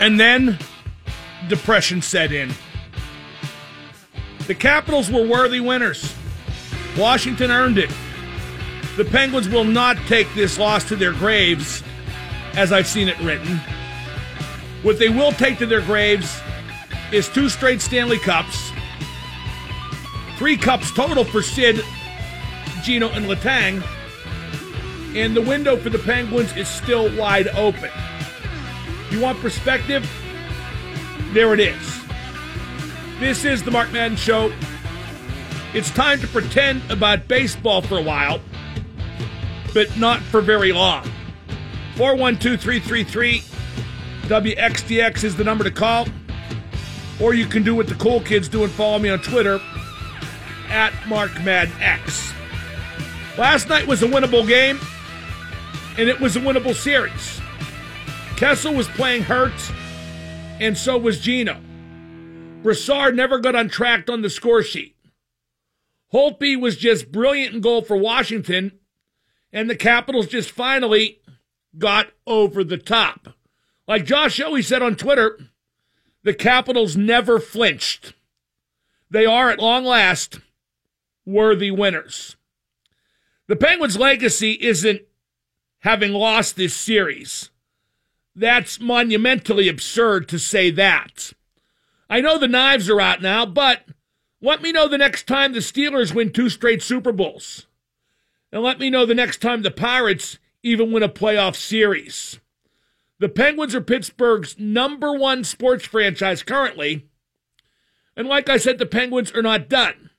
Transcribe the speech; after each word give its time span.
And 0.00 0.18
then 0.18 0.58
depression 1.48 2.02
set 2.02 2.32
in. 2.32 2.50
The 4.46 4.54
Capitals 4.54 5.10
were 5.10 5.26
worthy 5.26 5.60
winners. 5.60 6.14
Washington 6.98 7.50
earned 7.50 7.78
it. 7.78 7.90
The 8.96 9.04
Penguins 9.04 9.48
will 9.48 9.64
not 9.64 9.96
take 10.08 10.32
this 10.34 10.58
loss 10.58 10.84
to 10.88 10.96
their 10.96 11.12
graves, 11.12 11.84
as 12.54 12.72
I've 12.72 12.86
seen 12.86 13.08
it 13.08 13.18
written. 13.20 13.60
What 14.82 14.98
they 14.98 15.08
will 15.08 15.32
take 15.32 15.58
to 15.58 15.66
their 15.66 15.82
graves 15.82 16.40
is 17.12 17.28
two 17.28 17.48
straight 17.48 17.80
Stanley 17.80 18.18
Cups, 18.18 18.72
three 20.36 20.56
cups 20.56 20.90
total 20.92 21.24
for 21.24 21.42
Sid, 21.42 21.84
Gino, 22.82 23.10
and 23.10 23.26
Letang, 23.26 23.82
and 25.14 25.36
the 25.36 25.42
window 25.42 25.76
for 25.76 25.90
the 25.90 25.98
Penguins 25.98 26.56
is 26.56 26.68
still 26.68 27.14
wide 27.16 27.48
open. 27.48 27.90
You 29.10 29.20
want 29.20 29.40
perspective? 29.40 30.08
There 31.32 31.52
it 31.52 31.60
is. 31.60 32.00
This 33.18 33.44
is 33.44 33.62
the 33.62 33.70
Mark 33.70 33.92
Madden 33.92 34.16
Show. 34.16 34.52
It's 35.74 35.90
time 35.90 36.20
to 36.20 36.26
pretend 36.28 36.82
about 36.90 37.28
baseball 37.28 37.82
for 37.82 37.98
a 37.98 38.02
while, 38.02 38.40
but 39.74 39.96
not 39.98 40.20
for 40.20 40.40
very 40.40 40.72
long. 40.72 41.04
412 41.96 42.60
333 42.60 43.42
WXDX 44.28 45.24
is 45.24 45.36
the 45.36 45.44
number 45.44 45.64
to 45.64 45.70
call. 45.72 46.06
Or 47.20 47.34
you 47.34 47.46
can 47.46 47.62
do 47.62 47.74
what 47.74 47.88
the 47.88 47.96
cool 47.96 48.20
kids 48.20 48.48
do 48.48 48.62
and 48.62 48.72
follow 48.72 48.98
me 48.98 49.10
on 49.10 49.18
Twitter 49.18 49.60
at 50.68 50.92
MarkMaddenX. 51.04 52.32
Last 53.36 53.68
night 53.68 53.86
was 53.86 54.02
a 54.02 54.06
winnable 54.06 54.46
game, 54.46 54.78
and 55.98 56.08
it 56.08 56.20
was 56.20 56.36
a 56.36 56.40
winnable 56.40 56.74
series. 56.74 57.39
Kessel 58.40 58.72
was 58.72 58.88
playing 58.88 59.24
hurt, 59.24 59.52
and 60.60 60.74
so 60.74 60.96
was 60.96 61.20
Gino. 61.20 61.60
Brassard 62.62 63.14
never 63.14 63.38
got 63.38 63.54
untracked 63.54 64.08
on 64.08 64.22
the 64.22 64.30
score 64.30 64.62
sheet. 64.62 64.96
Holtby 66.10 66.58
was 66.58 66.78
just 66.78 67.12
brilliant 67.12 67.54
in 67.54 67.60
goal 67.60 67.82
for 67.82 67.98
Washington, 67.98 68.78
and 69.52 69.68
the 69.68 69.76
Capitals 69.76 70.26
just 70.26 70.50
finally 70.50 71.20
got 71.76 72.12
over 72.26 72.64
the 72.64 72.78
top. 72.78 73.34
Like 73.86 74.06
Josh 74.06 74.40
always 74.40 74.66
said 74.66 74.80
on 74.80 74.96
Twitter, 74.96 75.38
the 76.22 76.32
Capitals 76.32 76.96
never 76.96 77.40
flinched. 77.40 78.14
They 79.10 79.26
are, 79.26 79.50
at 79.50 79.58
long 79.58 79.84
last, 79.84 80.40
worthy 81.26 81.70
winners. 81.70 82.36
The 83.48 83.56
Penguins' 83.56 83.98
legacy 83.98 84.52
isn't 84.62 85.02
having 85.80 86.12
lost 86.14 86.56
this 86.56 86.74
series. 86.74 87.50
That's 88.34 88.80
monumentally 88.80 89.68
absurd 89.68 90.28
to 90.28 90.38
say 90.38 90.70
that. 90.70 91.32
I 92.08 92.20
know 92.20 92.38
the 92.38 92.48
knives 92.48 92.88
are 92.88 93.00
out 93.00 93.22
now, 93.22 93.46
but 93.46 93.84
let 94.40 94.62
me 94.62 94.72
know 94.72 94.88
the 94.88 94.98
next 94.98 95.26
time 95.26 95.52
the 95.52 95.60
Steelers 95.60 96.14
win 96.14 96.32
two 96.32 96.48
straight 96.48 96.82
Super 96.82 97.12
Bowls. 97.12 97.66
And 98.52 98.62
let 98.62 98.78
me 98.78 98.90
know 98.90 99.06
the 99.06 99.14
next 99.14 99.40
time 99.40 99.62
the 99.62 99.70
Pirates 99.70 100.38
even 100.62 100.92
win 100.92 101.02
a 101.02 101.08
playoff 101.08 101.54
series. 101.54 102.40
The 103.18 103.28
Penguins 103.28 103.74
are 103.74 103.80
Pittsburgh's 103.80 104.58
number 104.58 105.12
one 105.12 105.44
sports 105.44 105.84
franchise 105.84 106.42
currently. 106.42 107.06
And 108.16 108.26
like 108.26 108.48
I 108.48 108.56
said, 108.56 108.78
the 108.78 108.86
Penguins 108.86 109.32
are 109.32 109.42
not 109.42 109.68
done. 109.68 110.10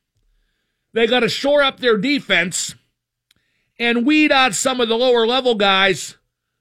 They 0.94 1.08
got 1.08 1.22
to 1.22 1.30
shore 1.30 1.64
up 1.64 1.80
their 1.80 1.98
defense 1.98 2.76
and 3.80 4.06
weed 4.06 4.32
out 4.32 4.54
some 4.54 4.80
of 4.80 4.88
the 4.88 4.98
lower 4.98 5.26
level 5.26 5.56
guys 5.56 6.18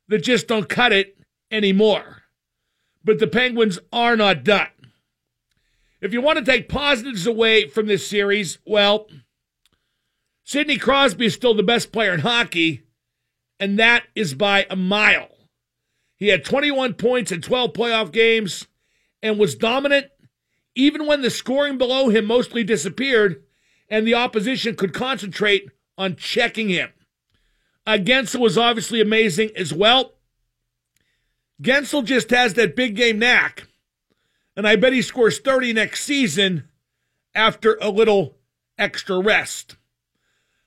that 0.09 0.25
just 0.25 0.49
don't 0.49 0.69
cut 0.69 0.93
it 0.93 1.20
anymore. 1.51 2.23
But 3.05 3.19
the 3.19 3.27
Penguins 3.27 3.79
are 3.93 4.17
not 4.17 4.45
done. 4.45 4.69
If 6.01 6.13
you 6.13 6.21
want 6.21 6.39
to 6.39 6.45
take 6.45 6.69
positives 6.69 7.27
away 7.27 7.69
from 7.69 7.87
this 7.87 8.07
series, 8.07 8.59
well, 8.65 9.07
Sidney 10.45 10.79
Crosby 10.79 11.27
is 11.27 11.35
still 11.35 11.55
the 11.55 11.63
best 11.63 11.93
player 11.93 12.13
in 12.13 12.21
hockey, 12.21 12.83
and 13.59 13.79
that 13.79 14.05
is 14.15 14.35
by 14.35 14.67
a 14.71 14.77
mile. 14.77 15.29
He 16.17 16.29
had 16.29 16.45
21 16.45 16.95
points 16.95 17.33
in 17.33 17.41
12 17.41 17.73
playoff 17.73 18.13
games 18.13 18.67
and 19.23 19.39
was 19.39 19.55
dominant 19.55 20.07
even 20.75 21.07
when 21.07 21.23
the 21.23 21.31
scoring 21.31 21.79
below 21.79 22.09
him 22.09 22.25
mostly 22.25 22.65
disappeared 22.65 23.43
and 23.89 24.07
the 24.07 24.15
opposition 24.15 24.77
could 24.77 24.95
concentrate 24.95 25.69
on 25.99 26.17
checking 26.17 26.69
him. 26.69 26.91
Against 27.87 28.37
was 28.37 28.57
obviously 28.57 29.01
amazing 29.01 29.51
as 29.57 29.73
well. 29.73 30.15
Guentzel 31.61 32.05
just 32.05 32.31
has 32.31 32.55
that 32.55 32.77
big 32.77 32.97
game 32.97 33.19
knack, 33.19 33.67
and 34.57 34.67
I 34.67 34.77
bet 34.77 34.93
he 34.93 35.03
scores 35.03 35.39
30 35.39 35.75
next 35.75 36.05
season 36.05 36.69
after 37.35 37.79
a 37.81 37.91
little 37.91 38.37
extra 38.79 39.21
rest. 39.21 39.77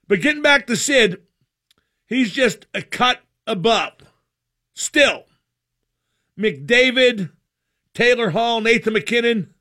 But 0.07 0.21
getting 0.21 0.43
back 0.43 0.67
to 0.67 0.75
Sid, 0.75 1.21
he's 2.05 2.31
just 2.31 2.67
a 2.73 2.81
cut 2.81 3.21
above. 3.47 3.93
Still, 4.75 5.23
McDavid, 6.37 7.31
Taylor 7.93 8.31
Hall, 8.31 8.61
Nathan 8.61 8.93
MacKinnon, 8.93 9.53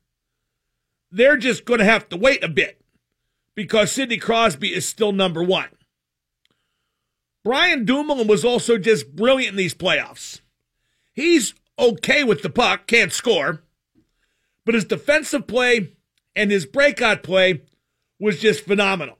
they're 1.11 1.37
just 1.37 1.65
going 1.65 1.79
to 1.79 1.85
have 1.85 2.09
to 2.09 2.17
wait 2.17 2.43
a 2.43 2.49
bit 2.49 2.81
because 3.55 3.91
Sidney 3.91 4.17
Crosby 4.17 4.73
is 4.73 4.87
still 4.87 5.11
number 5.11 5.43
one. 5.43 5.69
Brian 7.43 7.85
Dumoulin 7.85 8.27
was 8.27 8.45
also 8.45 8.77
just 8.77 9.15
brilliant 9.15 9.51
in 9.51 9.57
these 9.57 9.75
playoffs. 9.75 10.41
He's 11.13 11.53
okay 11.79 12.23
with 12.23 12.41
the 12.41 12.49
puck, 12.49 12.87
can't 12.87 13.13
score, 13.13 13.63
but 14.65 14.75
his 14.75 14.85
defensive 14.85 15.47
play 15.47 15.93
and 16.35 16.51
his 16.51 16.65
breakout 16.65 17.23
play 17.23 17.61
was 18.19 18.39
just 18.39 18.65
phenomenal. 18.65 19.17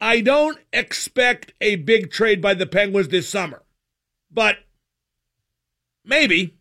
I 0.00 0.20
don't 0.20 0.58
expect 0.72 1.52
a 1.60 1.76
big 1.76 2.10
trade 2.10 2.40
by 2.40 2.54
the 2.54 2.66
Penguins 2.66 3.08
this 3.08 3.28
summer, 3.28 3.64
but 4.30 4.58
Maybe. 6.08 6.54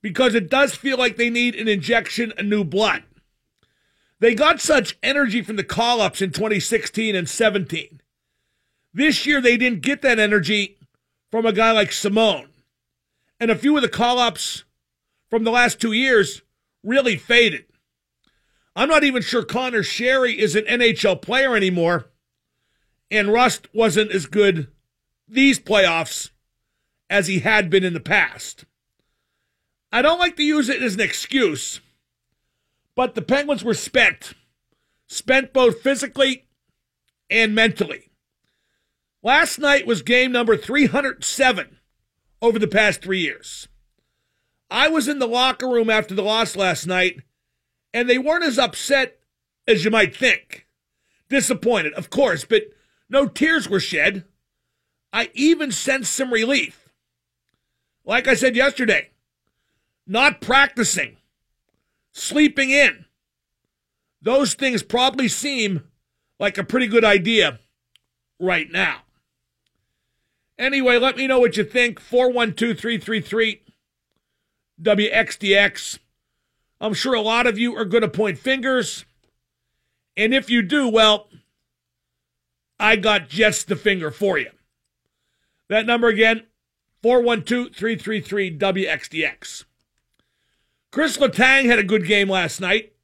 Because 0.00 0.34
it 0.36 0.48
does 0.48 0.76
feel 0.76 0.96
like 0.96 1.16
they 1.16 1.28
need 1.28 1.56
an 1.56 1.66
injection 1.66 2.32
of 2.38 2.46
new 2.46 2.64
blood. 2.64 3.02
They 4.20 4.34
got 4.34 4.60
such 4.60 4.96
energy 5.02 5.42
from 5.42 5.56
the 5.56 5.64
call 5.64 6.00
ups 6.00 6.22
in 6.22 6.30
2016 6.30 7.16
and 7.16 7.28
17. 7.28 8.00
This 8.94 9.26
year, 9.26 9.40
they 9.40 9.56
didn't 9.56 9.82
get 9.82 10.02
that 10.02 10.20
energy 10.20 10.77
from 11.30 11.46
a 11.46 11.52
guy 11.52 11.72
like 11.72 11.92
Simon. 11.92 12.48
And 13.40 13.50
a 13.50 13.56
few 13.56 13.76
of 13.76 13.82
the 13.82 13.88
call 13.88 14.18
ups 14.18 14.64
from 15.30 15.44
the 15.44 15.50
last 15.50 15.80
two 15.80 15.92
years 15.92 16.42
really 16.82 17.16
faded. 17.16 17.64
I'm 18.74 18.88
not 18.88 19.04
even 19.04 19.22
sure 19.22 19.44
Conor 19.44 19.82
Sheary 19.82 20.36
is 20.36 20.54
an 20.54 20.64
NHL 20.64 21.20
player 21.20 21.56
anymore. 21.56 22.06
And 23.10 23.32
Rust 23.32 23.68
wasn't 23.72 24.12
as 24.12 24.26
good 24.26 24.68
these 25.26 25.58
playoffs 25.58 26.30
as 27.10 27.26
he 27.26 27.40
had 27.40 27.70
been 27.70 27.84
in 27.84 27.94
the 27.94 28.00
past. 28.00 28.64
I 29.90 30.02
don't 30.02 30.18
like 30.18 30.36
to 30.36 30.42
use 30.42 30.68
it 30.68 30.82
as 30.82 30.94
an 30.94 31.00
excuse, 31.00 31.80
but 32.94 33.14
the 33.14 33.22
Penguins 33.22 33.64
were 33.64 33.74
spent. 33.74 34.34
Spent 35.06 35.54
both 35.54 35.80
physically 35.80 36.46
and 37.30 37.54
mentally. 37.54 38.07
Last 39.22 39.58
night 39.58 39.86
was 39.86 40.02
game 40.02 40.30
number 40.30 40.56
307 40.56 41.78
over 42.40 42.58
the 42.58 42.68
past 42.68 43.02
three 43.02 43.20
years. 43.20 43.66
I 44.70 44.88
was 44.88 45.08
in 45.08 45.18
the 45.18 45.26
locker 45.26 45.68
room 45.68 45.90
after 45.90 46.14
the 46.14 46.22
loss 46.22 46.54
last 46.54 46.86
night, 46.86 47.22
and 47.92 48.08
they 48.08 48.18
weren't 48.18 48.44
as 48.44 48.58
upset 48.58 49.18
as 49.66 49.84
you 49.84 49.90
might 49.90 50.14
think. 50.14 50.66
Disappointed, 51.28 51.94
of 51.94 52.10
course, 52.10 52.44
but 52.44 52.62
no 53.10 53.26
tears 53.26 53.68
were 53.68 53.80
shed. 53.80 54.24
I 55.12 55.30
even 55.34 55.72
sensed 55.72 56.14
some 56.14 56.32
relief. 56.32 56.88
Like 58.04 58.28
I 58.28 58.34
said 58.34 58.54
yesterday, 58.54 59.10
not 60.06 60.40
practicing, 60.40 61.16
sleeping 62.12 62.70
in. 62.70 63.04
Those 64.22 64.54
things 64.54 64.82
probably 64.82 65.28
seem 65.28 65.84
like 66.38 66.56
a 66.56 66.64
pretty 66.64 66.86
good 66.86 67.04
idea 67.04 67.58
right 68.38 68.70
now. 68.70 69.02
Anyway, 70.58 70.98
let 70.98 71.16
me 71.16 71.26
know 71.26 71.38
what 71.38 71.56
you 71.56 71.64
think. 71.64 72.00
412 72.00 72.78
333 72.78 73.62
WXDX. 74.82 75.98
I'm 76.80 76.94
sure 76.94 77.14
a 77.14 77.20
lot 77.20 77.46
of 77.46 77.58
you 77.58 77.76
are 77.76 77.84
going 77.84 78.02
to 78.02 78.08
point 78.08 78.38
fingers. 78.38 79.04
And 80.16 80.34
if 80.34 80.50
you 80.50 80.62
do, 80.62 80.88
well, 80.88 81.28
I 82.78 82.96
got 82.96 83.28
just 83.28 83.68
the 83.68 83.76
finger 83.76 84.10
for 84.10 84.38
you. 84.38 84.50
That 85.68 85.86
number 85.86 86.08
again, 86.08 86.46
412 87.02 87.74
333 87.74 88.58
WXDX. 88.58 89.64
Chris 90.90 91.18
Letang 91.18 91.66
had 91.66 91.78
a 91.78 91.84
good 91.84 92.06
game 92.06 92.28
last 92.28 92.60
night. 92.60 92.94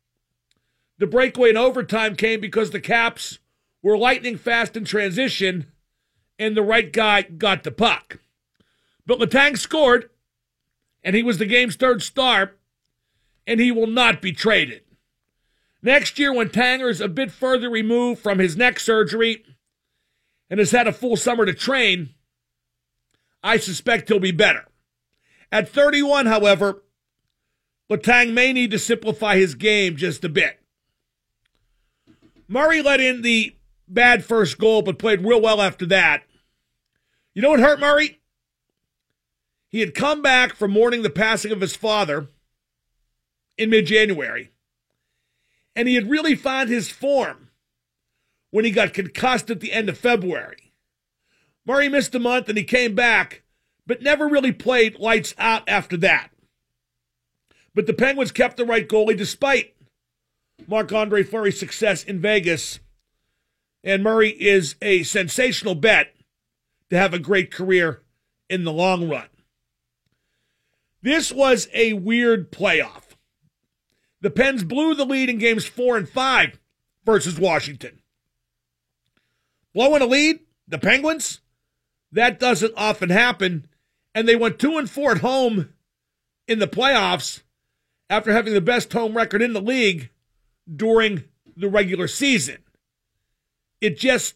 The 0.98 1.06
breakaway 1.06 1.50
in 1.50 1.56
overtime 1.56 2.16
came 2.16 2.40
because 2.40 2.70
the 2.70 2.80
Caps 2.80 3.38
were 3.82 3.98
lightning 3.98 4.38
fast 4.38 4.76
in 4.76 4.84
transition 4.84 5.66
and 6.38 6.56
the 6.56 6.62
right 6.62 6.92
guy 6.92 7.22
got 7.22 7.64
the 7.64 7.70
puck. 7.70 8.18
But 9.06 9.18
Letang 9.18 9.58
scored, 9.58 10.10
and 11.02 11.14
he 11.14 11.22
was 11.22 11.38
the 11.38 11.46
game's 11.46 11.76
third 11.76 12.02
star, 12.02 12.52
and 13.46 13.60
he 13.60 13.70
will 13.70 13.86
not 13.86 14.22
be 14.22 14.32
traded. 14.32 14.82
Next 15.82 16.18
year, 16.18 16.32
when 16.32 16.48
Tanger 16.48 16.90
is 16.90 17.02
a 17.02 17.08
bit 17.08 17.30
further 17.30 17.68
removed 17.68 18.22
from 18.22 18.38
his 18.38 18.56
neck 18.56 18.80
surgery 18.80 19.44
and 20.48 20.58
has 20.58 20.70
had 20.70 20.86
a 20.86 20.92
full 20.92 21.16
summer 21.16 21.44
to 21.44 21.52
train, 21.52 22.14
I 23.42 23.58
suspect 23.58 24.08
he'll 24.08 24.18
be 24.18 24.32
better. 24.32 24.64
At 25.52 25.68
31, 25.68 26.24
however, 26.26 26.82
Letang 27.90 28.32
may 28.32 28.54
need 28.54 28.70
to 28.70 28.78
simplify 28.78 29.36
his 29.36 29.54
game 29.54 29.96
just 29.96 30.24
a 30.24 30.30
bit. 30.30 30.58
Murray 32.48 32.80
let 32.80 33.00
in 33.00 33.20
the 33.20 33.54
bad 33.88 34.24
first 34.24 34.58
goal, 34.58 34.82
but 34.82 34.98
played 34.98 35.24
real 35.24 35.40
well 35.40 35.60
after 35.60 35.86
that. 35.86 36.22
You 37.34 37.42
know 37.42 37.50
what 37.50 37.60
hurt 37.60 37.80
Murray? 37.80 38.20
He 39.68 39.80
had 39.80 39.94
come 39.94 40.22
back 40.22 40.54
from 40.54 40.70
mourning 40.70 41.02
the 41.02 41.10
passing 41.10 41.50
of 41.50 41.60
his 41.60 41.74
father 41.74 42.28
in 43.58 43.70
mid 43.70 43.86
January, 43.86 44.50
and 45.74 45.88
he 45.88 45.96
had 45.96 46.10
really 46.10 46.34
found 46.34 46.68
his 46.68 46.88
form 46.88 47.50
when 48.50 48.64
he 48.64 48.70
got 48.70 48.94
concussed 48.94 49.50
at 49.50 49.60
the 49.60 49.72
end 49.72 49.88
of 49.88 49.98
February. 49.98 50.72
Murray 51.66 51.88
missed 51.88 52.14
a 52.14 52.20
month 52.20 52.48
and 52.48 52.58
he 52.58 52.64
came 52.64 52.94
back, 52.94 53.42
but 53.86 54.02
never 54.02 54.28
really 54.28 54.52
played 54.52 55.00
lights 55.00 55.34
out 55.38 55.64
after 55.68 55.96
that. 55.96 56.30
But 57.74 57.86
the 57.86 57.94
Penguins 57.94 58.30
kept 58.30 58.56
the 58.56 58.64
right 58.64 58.88
goalie 58.88 59.16
despite 59.16 59.74
Marc 60.68 60.92
Andre 60.92 61.22
Fleury's 61.24 61.58
success 61.58 62.04
in 62.04 62.20
Vegas. 62.20 62.78
And 63.84 64.02
Murray 64.02 64.30
is 64.30 64.76
a 64.80 65.02
sensational 65.02 65.74
bet 65.74 66.14
to 66.88 66.96
have 66.96 67.12
a 67.12 67.18
great 67.18 67.52
career 67.52 68.02
in 68.48 68.64
the 68.64 68.72
long 68.72 69.08
run. 69.08 69.28
This 71.02 71.30
was 71.30 71.68
a 71.74 71.92
weird 71.92 72.50
playoff. 72.50 73.02
The 74.22 74.30
Pens 74.30 74.64
blew 74.64 74.94
the 74.94 75.04
lead 75.04 75.28
in 75.28 75.36
games 75.36 75.66
four 75.66 75.98
and 75.98 76.08
five 76.08 76.58
versus 77.04 77.38
Washington. 77.38 78.00
Blowing 79.74 80.00
a 80.00 80.06
lead, 80.06 80.40
the 80.66 80.78
Penguins, 80.78 81.40
that 82.10 82.40
doesn't 82.40 82.72
often 82.74 83.10
happen. 83.10 83.66
And 84.14 84.26
they 84.26 84.36
went 84.36 84.58
two 84.58 84.78
and 84.78 84.88
four 84.88 85.12
at 85.12 85.18
home 85.18 85.74
in 86.48 86.58
the 86.58 86.66
playoffs 86.66 87.42
after 88.08 88.32
having 88.32 88.54
the 88.54 88.62
best 88.62 88.90
home 88.94 89.14
record 89.14 89.42
in 89.42 89.52
the 89.52 89.60
league 89.60 90.08
during 90.74 91.24
the 91.54 91.68
regular 91.68 92.08
season. 92.08 92.63
It 93.84 93.98
just 93.98 94.34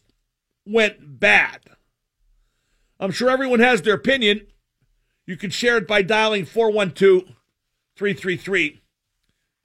went 0.65 1.19
bad. 1.19 1.61
I'm 2.99 3.11
sure 3.11 3.29
everyone 3.29 3.59
has 3.59 3.81
their 3.81 3.95
opinion. 3.95 4.47
You 5.25 5.37
can 5.37 5.49
share 5.49 5.77
it 5.77 5.87
by 5.87 6.01
dialing 6.01 6.45
412 6.45 7.35
333 7.95 8.81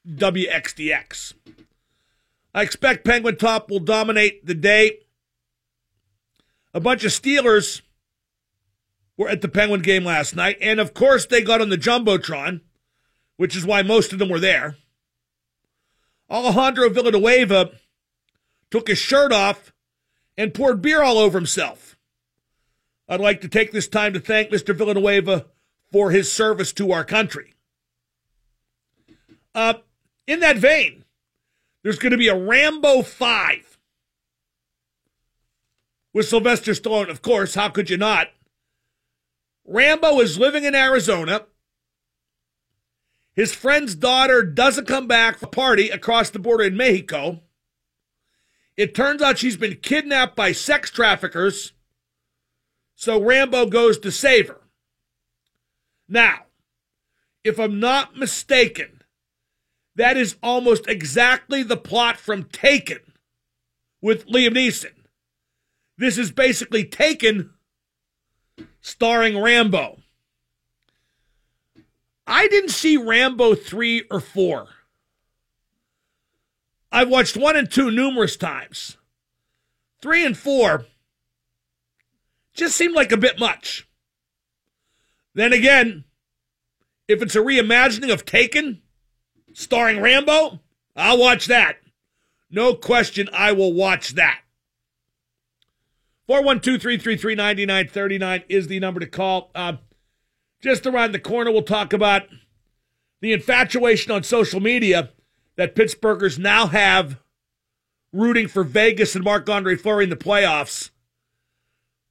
WXDX. 0.09 1.35
I 2.55 2.63
expect 2.63 3.05
Penguin 3.05 3.37
Top 3.37 3.71
will 3.71 3.81
dominate 3.81 4.47
the 4.47 4.55
day. 4.55 5.01
A 6.73 6.81
bunch 6.81 7.05
of 7.05 7.11
Steelers 7.11 7.83
were 9.17 9.29
at 9.29 9.43
the 9.43 9.49
Penguin 9.49 9.83
game 9.83 10.05
last 10.05 10.35
night, 10.35 10.57
and 10.61 10.81
of 10.81 10.95
course 10.95 11.27
they 11.27 11.43
got 11.43 11.61
on 11.61 11.69
the 11.69 11.77
Jumbotron 11.79 12.61
which 13.37 13.57
is 13.57 13.67
why 13.67 13.83
most 13.83 14.13
of 14.13 14.19
them 14.19 14.29
were 14.29 14.41
there. 14.41 14.77
Alejandro 16.31 16.89
Villanueva 16.89 17.73
took 18.71 18.89
his 18.89 18.99
shirt 18.99 19.33
off 19.33 19.74
and 20.37 20.55
poured 20.55 20.83
beer 20.83 21.03
all 21.03 21.19
over 21.19 21.39
himself. 21.39 21.97
I'd 23.09 23.21
like 23.21 23.41
to 23.43 23.49
take 23.49 23.73
this 23.73 23.89
time 23.89 24.13
to 24.15 24.21
thank 24.21 24.51
Mr. 24.51 24.75
Villanueva 24.75 25.47
for 25.93 26.11
his 26.11 26.33
service 26.33 26.73
to 26.75 26.93
our 26.93 27.05
country. 27.05 27.55
Uh, 29.55 29.75
in 30.27 30.41
that 30.41 30.57
vein, 30.57 31.05
there's 31.83 31.99
going 31.99 32.13
to 32.13 32.19
be 32.19 32.29
a 32.29 32.37
Rambo 32.37 33.03
5 33.03 33.79
with 36.13 36.27
Sylvester 36.27 36.73
Stallone. 36.73 37.11
Of 37.11 37.23
course, 37.23 37.55
how 37.55 37.69
could 37.69 37.91
you 37.91 37.97
not? 37.97 38.29
Rambo 39.67 40.21
is 40.21 40.39
living 40.39 40.65
in 40.65 40.75
Arizona. 40.75 41.43
His 43.35 43.55
friend's 43.55 43.95
daughter 43.95 44.43
doesn't 44.43 44.87
come 44.87 45.07
back 45.07 45.39
for 45.39 45.47
a 45.47 45.51
party 45.51 45.91
across 45.91 46.31
the 46.31 46.39
border 46.39 46.65
in 46.65 46.77
Mexico. 46.77 47.43
It 48.77 48.95
turns 48.95 49.23
out 49.23 49.39
she's 49.39 49.57
been 49.57 49.77
kidnapped 49.77 50.35
by 50.35 50.53
sex 50.53 50.91
traffickers. 50.91 51.73
So 52.97 53.21
Rambo 53.21 53.67
goes 53.67 53.99
to 54.01 54.11
save 54.11 54.49
her. 54.49 54.61
Now, 56.09 56.47
if 57.45 57.59
I'm 57.59 57.79
not 57.79 58.17
mistaken, 58.17 59.03
that 59.97 60.17
is 60.17 60.37
almost 60.43 60.89
exactly 60.89 61.63
the 61.63 61.77
plot 61.77 62.17
from 62.17 62.45
Taken 62.45 63.01
with 64.01 64.27
Liam 64.27 64.55
Neeson. 64.55 64.93
This 65.97 66.19
is 66.19 66.33
basically 66.33 66.85
Taken 66.85 67.51
starring 68.81 69.41
Rambo. 69.41 69.99
I 72.27 72.49
didn't 72.49 72.71
see 72.71 72.97
Rambo 72.97 73.55
3 73.55 74.05
or 74.11 74.21
4. 74.21 74.69
I've 76.95 77.09
watched 77.09 77.37
1 77.37 77.57
and 77.57 77.69
2 77.69 77.91
numerous 77.91 78.37
times. 78.37 78.99
3 80.01 80.27
and 80.27 80.39
4 80.39 80.87
just 82.55 82.77
seemed 82.77 82.95
like 82.95 83.11
a 83.11 83.17
bit 83.17 83.41
much. 83.41 83.89
Then 85.35 85.53
again, 85.53 86.05
if 87.09 87.21
it's 87.21 87.35
a 87.35 87.41
reimagining 87.41 88.13
of 88.13 88.25
Taken 88.25 88.81
starring 89.53 90.01
Rambo, 90.01 90.61
I'll 90.95 91.19
watch 91.19 91.47
that. 91.47 91.79
No 92.49 92.75
question, 92.75 93.29
I 93.33 93.51
will 93.51 93.73
watch 93.73 94.11
that. 94.11 94.43
412 96.29 96.81
333 96.81 97.35
9939 97.35 98.45
is 98.49 98.69
the 98.69 98.79
number 98.79 99.01
to 99.01 99.07
call. 99.09 99.51
Uh, 99.53 99.79
just 100.63 100.87
around 100.87 101.11
the 101.11 101.19
corner, 101.19 101.51
we'll 101.51 101.63
talk 101.63 101.93
about 101.93 102.29
the 103.21 103.33
infatuation 103.33 104.13
on 104.13 104.23
social 104.23 104.61
media 104.61 105.11
that 105.57 105.75
Pittsburghers 105.75 106.39
now 106.39 106.67
have 106.67 107.21
rooting 108.13 108.49
for 108.49 108.65
Vegas 108.65 109.15
and 109.15 109.25
Marc 109.25 109.49
Andre 109.49 109.77
Fleury 109.77 110.05
in 110.05 110.11
the 110.11 110.17
playoffs. 110.17 110.91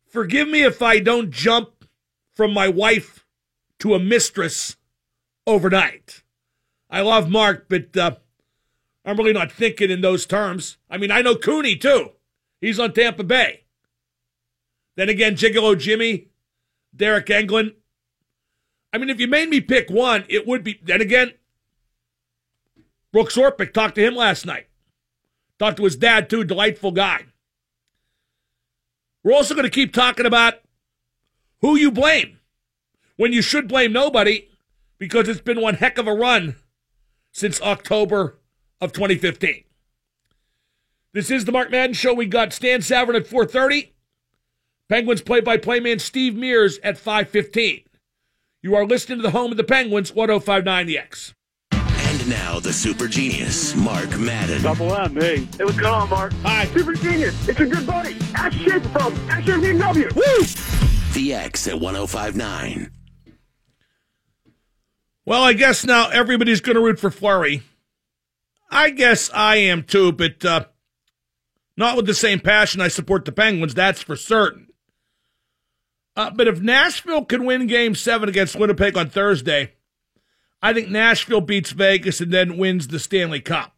Forgive 0.07 0.47
me 0.47 0.63
if 0.63 0.81
I 0.81 0.99
don't 0.99 1.31
jump 1.31 1.85
from 2.35 2.53
my 2.53 2.67
wife 2.67 3.25
to 3.79 3.95
a 3.95 3.99
mistress 3.99 4.77
overnight. 5.47 6.23
I 6.89 7.01
love 7.01 7.29
Mark, 7.29 7.65
but 7.69 7.95
uh, 7.97 8.15
I'm 9.05 9.17
really 9.17 9.33
not 9.33 9.51
thinking 9.51 9.89
in 9.89 10.01
those 10.01 10.25
terms. 10.25 10.77
I 10.89 10.97
mean, 10.97 11.11
I 11.11 11.21
know 11.21 11.35
Kunitz 11.35 11.81
too. 11.81 12.11
He's 12.61 12.79
on 12.79 12.93
Tampa 12.93 13.23
Bay. 13.23 13.63
Then 14.95 15.09
again, 15.09 15.35
Gigolo 15.35 15.77
Jimmy, 15.77 16.27
Derek 16.95 17.25
Engelland. 17.27 17.73
I 18.93 18.99
mean, 18.99 19.09
if 19.09 19.19
you 19.19 19.27
made 19.27 19.49
me 19.49 19.59
pick 19.59 19.89
one, 19.89 20.23
it 20.29 20.45
would 20.45 20.63
be. 20.63 20.79
Then 20.83 21.01
again, 21.01 21.33
Brooks 23.13 23.37
Orpik 23.37 23.73
talked 23.73 23.95
to 23.95 24.05
him 24.05 24.15
last 24.15 24.45
night. 24.45 24.67
Talked 25.59 25.77
to 25.77 25.83
his 25.83 25.95
dad 25.95 26.29
too. 26.29 26.43
Delightful 26.43 26.91
guy. 26.91 27.27
We're 29.23 29.35
also 29.35 29.53
going 29.53 29.63
to 29.63 29.69
keep 29.69 29.93
talking 29.93 30.25
about 30.25 30.55
who 31.61 31.77
you 31.77 31.91
blame 31.91 32.39
when 33.15 33.31
you 33.31 33.41
should 33.41 33.69
blame 33.69 33.93
nobody 33.93 34.49
because 34.97 35.29
it's 35.29 35.39
been 35.39 35.61
one 35.61 35.75
heck 35.75 35.97
of 35.97 36.07
a 36.07 36.13
run 36.13 36.55
since 37.31 37.61
October 37.61 38.39
of 38.81 38.91
2015. 38.91 39.63
This 41.13 41.29
is 41.29 41.45
the 41.45 41.51
Mark 41.51 41.69
Madden 41.69 41.93
Show. 41.93 42.15
We 42.15 42.25
got 42.25 42.51
Stan 42.51 42.79
Savran 42.79 43.15
at 43.15 43.27
4:30. 43.27 43.91
Penguins 44.89 45.21
play-by-play 45.21 45.79
man 45.79 45.99
Steve 45.99 46.35
Mears 46.35 46.79
at 46.79 46.97
5:15. 46.97 47.85
You 48.63 48.75
are 48.75 48.85
listening 48.85 49.19
to 49.19 49.21
the 49.21 49.31
home 49.31 49.51
of 49.51 49.57
the 49.57 49.63
Penguins, 49.63 50.11
1059 50.11 50.87
The 50.87 50.97
X. 50.97 51.35
And 52.23 52.31
now 52.31 52.57
the 52.57 52.71
super 52.71 53.09
genius, 53.09 53.75
Mark 53.75 54.17
Madden. 54.17 54.61
Double 54.61 54.95
M, 54.95 55.13
hey. 55.13 55.43
Hey, 55.57 55.65
what's 55.65 55.77
going 55.77 55.93
on, 55.93 56.09
Mark? 56.09 56.31
Hi. 56.43 56.67
Super 56.67 56.93
genius. 56.93 57.49
It's 57.49 57.59
a 57.59 57.65
good 57.65 57.85
buddy. 57.85 58.15
Ask 58.33 58.57
shit 58.59 58.81
from 58.81 59.13
Ask 59.29 59.45
your 59.45 59.57
BMW. 59.57 60.15
Woo! 60.15 61.13
The 61.13 61.33
X 61.33 61.67
at 61.67 61.81
1059. 61.81 62.91
Well, 65.25 65.43
I 65.43 65.51
guess 65.51 65.83
now 65.83 66.11
everybody's 66.11 66.61
going 66.61 66.77
to 66.77 66.81
root 66.81 66.97
for 66.97 67.11
Fleury. 67.11 67.63
I 68.71 68.91
guess 68.91 69.29
I 69.33 69.57
am 69.57 69.83
too, 69.83 70.13
but 70.13 70.45
uh, 70.45 70.67
not 71.75 71.97
with 71.97 72.05
the 72.05 72.13
same 72.13 72.39
passion 72.39 72.79
I 72.79 72.87
support 72.87 73.25
the 73.25 73.33
Penguins, 73.33 73.73
that's 73.73 74.01
for 74.01 74.15
certain. 74.15 74.69
Uh, 76.15 76.31
but 76.31 76.47
if 76.47 76.61
Nashville 76.61 77.25
can 77.25 77.43
win 77.43 77.67
game 77.67 77.95
seven 77.95 78.29
against 78.29 78.55
Winnipeg 78.55 78.95
on 78.95 79.09
Thursday, 79.09 79.73
I 80.63 80.73
think 80.73 80.87
Nashville 80.87 81.41
beats 81.41 81.71
Vegas 81.71 82.21
and 82.21 82.31
then 82.31 82.57
wins 82.57 82.87
the 82.87 82.97
Stanley 82.97 83.41
Cup. 83.41 83.75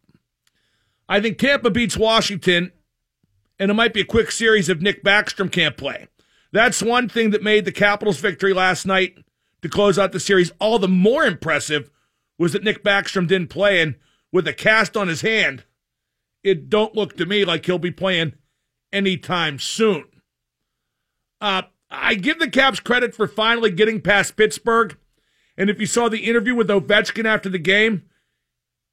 I 1.08 1.20
think 1.20 1.36
Tampa 1.36 1.68
beats 1.68 1.96
Washington, 1.96 2.70
and 3.58 3.72
it 3.72 3.74
might 3.74 3.92
be 3.92 4.02
a 4.02 4.06
quick 4.06 4.30
series 4.30 4.68
if 4.68 4.80
Nick 4.80 5.02
Backstrom 5.02 5.50
can't 5.50 5.76
play. 5.76 6.06
That's 6.52 6.80
one 6.80 7.08
thing 7.08 7.30
that 7.30 7.42
made 7.42 7.64
the 7.64 7.72
Capitals' 7.72 8.20
victory 8.20 8.52
last 8.52 8.86
night 8.86 9.18
to 9.62 9.68
close 9.68 9.98
out 9.98 10.12
the 10.12 10.20
series. 10.20 10.52
All 10.60 10.78
the 10.78 10.86
more 10.86 11.24
impressive 11.24 11.90
was 12.38 12.52
that 12.52 12.62
Nick 12.62 12.84
Backstrom 12.84 13.26
didn't 13.26 13.50
play, 13.50 13.82
and 13.82 13.96
with 14.30 14.46
a 14.46 14.52
cast 14.52 14.96
on 14.96 15.08
his 15.08 15.22
hand, 15.22 15.64
it 16.44 16.70
don't 16.70 16.94
look 16.94 17.16
to 17.16 17.26
me 17.26 17.44
like 17.44 17.66
he'll 17.66 17.78
be 17.78 17.90
playing 17.90 18.34
anytime 18.92 19.58
soon. 19.58 20.04
Uh, 21.40 21.62
I 21.90 22.14
give 22.14 22.38
the 22.38 22.48
Caps 22.48 22.78
credit 22.78 23.12
for 23.12 23.26
finally 23.26 23.72
getting 23.72 24.00
past 24.00 24.36
Pittsburgh. 24.36 24.96
And 25.56 25.70
if 25.70 25.80
you 25.80 25.86
saw 25.86 26.08
the 26.08 26.24
interview 26.24 26.54
with 26.54 26.68
Ovechkin 26.68 27.24
after 27.24 27.48
the 27.48 27.58
game, 27.58 28.04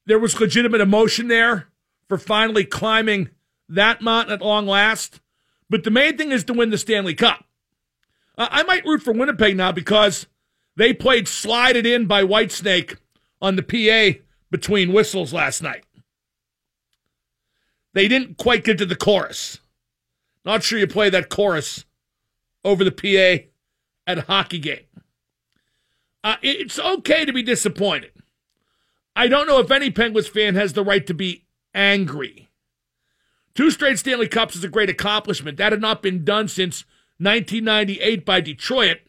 there 0.05 0.19
was 0.19 0.39
legitimate 0.39 0.81
emotion 0.81 1.27
there 1.27 1.67
for 2.07 2.17
finally 2.17 2.65
climbing 2.65 3.29
that 3.69 4.01
mountain 4.01 4.33
at 4.33 4.41
long 4.41 4.65
last. 4.65 5.19
But 5.69 5.83
the 5.83 5.91
main 5.91 6.17
thing 6.17 6.31
is 6.31 6.43
to 6.45 6.53
win 6.53 6.69
the 6.69 6.77
Stanley 6.77 7.15
Cup. 7.15 7.45
I 8.37 8.63
might 8.63 8.85
root 8.85 9.03
for 9.03 9.13
Winnipeg 9.13 9.55
now 9.55 9.71
because 9.71 10.27
they 10.75 10.93
played 10.93 11.27
slide 11.27 11.75
it 11.75 11.85
in 11.85 12.07
by 12.07 12.23
Whitesnake 12.23 12.97
on 13.41 13.55
the 13.55 13.63
PA 13.63 14.19
between 14.49 14.93
whistles 14.93 15.33
last 15.33 15.61
night. 15.61 15.83
They 17.93 18.07
didn't 18.07 18.37
quite 18.37 18.63
get 18.63 18.79
to 18.79 18.85
the 18.85 18.95
chorus. 18.95 19.59
Not 20.45 20.63
sure 20.63 20.79
you 20.79 20.87
play 20.87 21.09
that 21.11 21.29
chorus 21.29 21.85
over 22.63 22.83
the 22.83 22.91
PA 22.91 23.45
at 24.07 24.17
a 24.17 24.21
hockey 24.23 24.59
game. 24.59 24.85
Uh, 26.23 26.37
it's 26.41 26.79
okay 26.79 27.25
to 27.25 27.33
be 27.33 27.43
disappointed. 27.43 28.11
I 29.15 29.27
don't 29.27 29.47
know 29.47 29.59
if 29.59 29.69
any 29.69 29.91
Penguins 29.91 30.27
fan 30.27 30.55
has 30.55 30.73
the 30.73 30.83
right 30.83 31.05
to 31.05 31.13
be 31.13 31.45
angry. 31.73 32.49
Two 33.53 33.69
straight 33.69 33.99
Stanley 33.99 34.27
Cups 34.27 34.55
is 34.55 34.63
a 34.63 34.69
great 34.69 34.89
accomplishment. 34.89 35.57
That 35.57 35.71
had 35.71 35.81
not 35.81 36.01
been 36.01 36.23
done 36.23 36.47
since 36.47 36.85
1998 37.19 38.25
by 38.25 38.41
Detroit, 38.41 38.99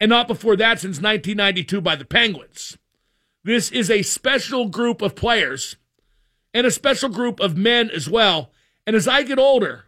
and 0.00 0.08
not 0.08 0.26
before 0.26 0.56
that 0.56 0.80
since 0.80 1.00
1992 1.00 1.80
by 1.80 1.94
the 1.94 2.04
Penguins. 2.04 2.76
This 3.44 3.70
is 3.70 3.90
a 3.90 4.02
special 4.02 4.68
group 4.68 5.00
of 5.00 5.14
players 5.14 5.76
and 6.52 6.66
a 6.66 6.70
special 6.70 7.08
group 7.08 7.40
of 7.40 7.56
men 7.56 7.90
as 7.90 8.08
well. 8.08 8.50
And 8.86 8.96
as 8.96 9.06
I 9.06 9.22
get 9.22 9.38
older, 9.38 9.84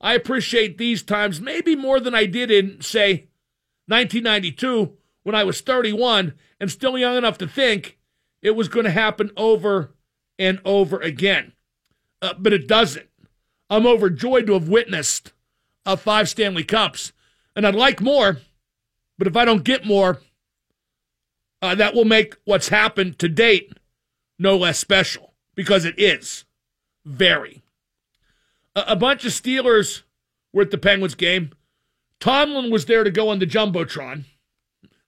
I 0.00 0.14
appreciate 0.14 0.78
these 0.78 1.02
times 1.02 1.40
maybe 1.40 1.76
more 1.76 2.00
than 2.00 2.14
I 2.14 2.26
did 2.26 2.50
in, 2.50 2.80
say, 2.80 3.28
1992 3.86 4.96
when 5.22 5.34
I 5.34 5.44
was 5.44 5.60
31 5.60 6.34
and 6.58 6.70
still 6.70 6.96
young 6.96 7.16
enough 7.16 7.38
to 7.38 7.48
think 7.48 7.98
it 8.42 8.52
was 8.52 8.68
going 8.68 8.84
to 8.84 8.90
happen 8.90 9.30
over 9.36 9.94
and 10.38 10.60
over 10.64 10.98
again. 11.00 11.52
Uh, 12.22 12.34
but 12.38 12.52
it 12.52 12.66
doesn't. 12.66 13.08
I'm 13.68 13.86
overjoyed 13.86 14.46
to 14.46 14.54
have 14.54 14.68
witnessed 14.68 15.32
uh, 15.86 15.96
five 15.96 16.28
Stanley 16.28 16.64
Cups, 16.64 17.12
and 17.54 17.66
I'd 17.66 17.74
like 17.74 18.00
more, 18.00 18.38
but 19.18 19.26
if 19.26 19.36
I 19.36 19.44
don't 19.44 19.64
get 19.64 19.86
more, 19.86 20.20
uh, 21.62 21.74
that 21.74 21.94
will 21.94 22.04
make 22.04 22.36
what's 22.44 22.68
happened 22.68 23.18
to 23.18 23.28
date 23.28 23.72
no 24.38 24.56
less 24.56 24.78
special 24.78 25.34
because 25.54 25.84
it 25.84 25.94
is 25.98 26.44
very. 27.04 27.62
A, 28.74 28.84
a 28.88 28.96
bunch 28.96 29.24
of 29.24 29.32
Steelers 29.32 30.02
were 30.52 30.62
at 30.62 30.70
the 30.70 30.78
Penguins 30.78 31.14
game. 31.14 31.52
Tomlin 32.18 32.70
was 32.70 32.86
there 32.86 33.04
to 33.04 33.10
go 33.10 33.28
on 33.28 33.38
the 33.38 33.46
Jumbotron. 33.46 34.24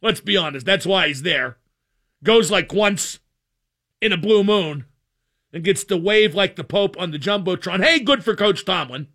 Let's 0.02 0.20
be 0.20 0.36
honest, 0.36 0.66
that's 0.66 0.84
why 0.84 1.08
he's 1.08 1.22
there. 1.22 1.58
Goes 2.24 2.50
like 2.50 2.72
once 2.72 3.20
in 4.00 4.12
a 4.12 4.16
blue 4.16 4.44
moon 4.44 4.84
and 5.52 5.64
gets 5.64 5.84
to 5.84 5.96
wave 5.96 6.34
like 6.34 6.56
the 6.56 6.64
Pope 6.64 6.96
on 6.98 7.12
the 7.12 7.18
Jumbotron. 7.18 7.82
Hey, 7.82 8.00
good 8.00 8.24
for 8.24 8.34
Coach 8.34 8.64
Tomlin. 8.64 9.06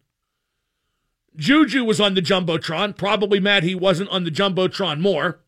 Juju 1.35 1.83
was 1.83 2.01
on 2.01 2.15
the 2.15 2.21
Jumbotron. 2.21 2.97
Probably 2.97 3.39
mad 3.39 3.63
he 3.63 3.75
wasn't 3.75 4.09
on 4.09 4.23
the 4.23 4.31
Jumbotron 4.31 4.99
more. 4.99 5.41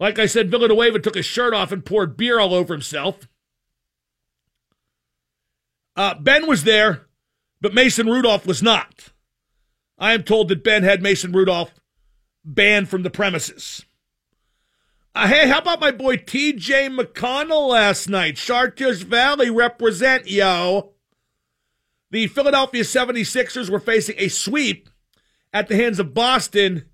Like 0.00 0.18
I 0.18 0.26
said, 0.26 0.50
Villanueva 0.50 0.98
took 0.98 1.14
his 1.14 1.24
shirt 1.24 1.54
off 1.54 1.72
and 1.72 1.84
poured 1.84 2.16
beer 2.16 2.38
all 2.38 2.52
over 2.52 2.74
himself. 2.74 3.28
Uh, 5.94 6.14
ben 6.14 6.46
was 6.46 6.64
there, 6.64 7.06
but 7.60 7.72
Mason 7.72 8.06
Rudolph 8.06 8.46
was 8.46 8.62
not. 8.62 9.12
I 9.98 10.12
am 10.12 10.24
told 10.24 10.48
that 10.48 10.64
Ben 10.64 10.82
had 10.82 11.02
Mason 11.02 11.32
Rudolph 11.32 11.72
banned 12.44 12.90
from 12.90 13.02
the 13.02 13.10
premises. 13.10 13.85
Uh, 15.16 15.28
hey, 15.28 15.48
how 15.48 15.60
about 15.60 15.80
my 15.80 15.90
boy 15.90 16.18
TJ 16.18 16.94
McConnell 16.94 17.70
last 17.70 18.06
night? 18.06 18.36
Chartiers 18.36 19.00
Valley 19.00 19.48
represent, 19.48 20.28
yo. 20.28 20.92
The 22.10 22.26
Philadelphia 22.26 22.82
76ers 22.82 23.70
were 23.70 23.80
facing 23.80 24.16
a 24.18 24.28
sweep 24.28 24.90
at 25.54 25.68
the 25.68 25.76
hands 25.76 25.98
of 25.98 26.12
Boston 26.12 26.84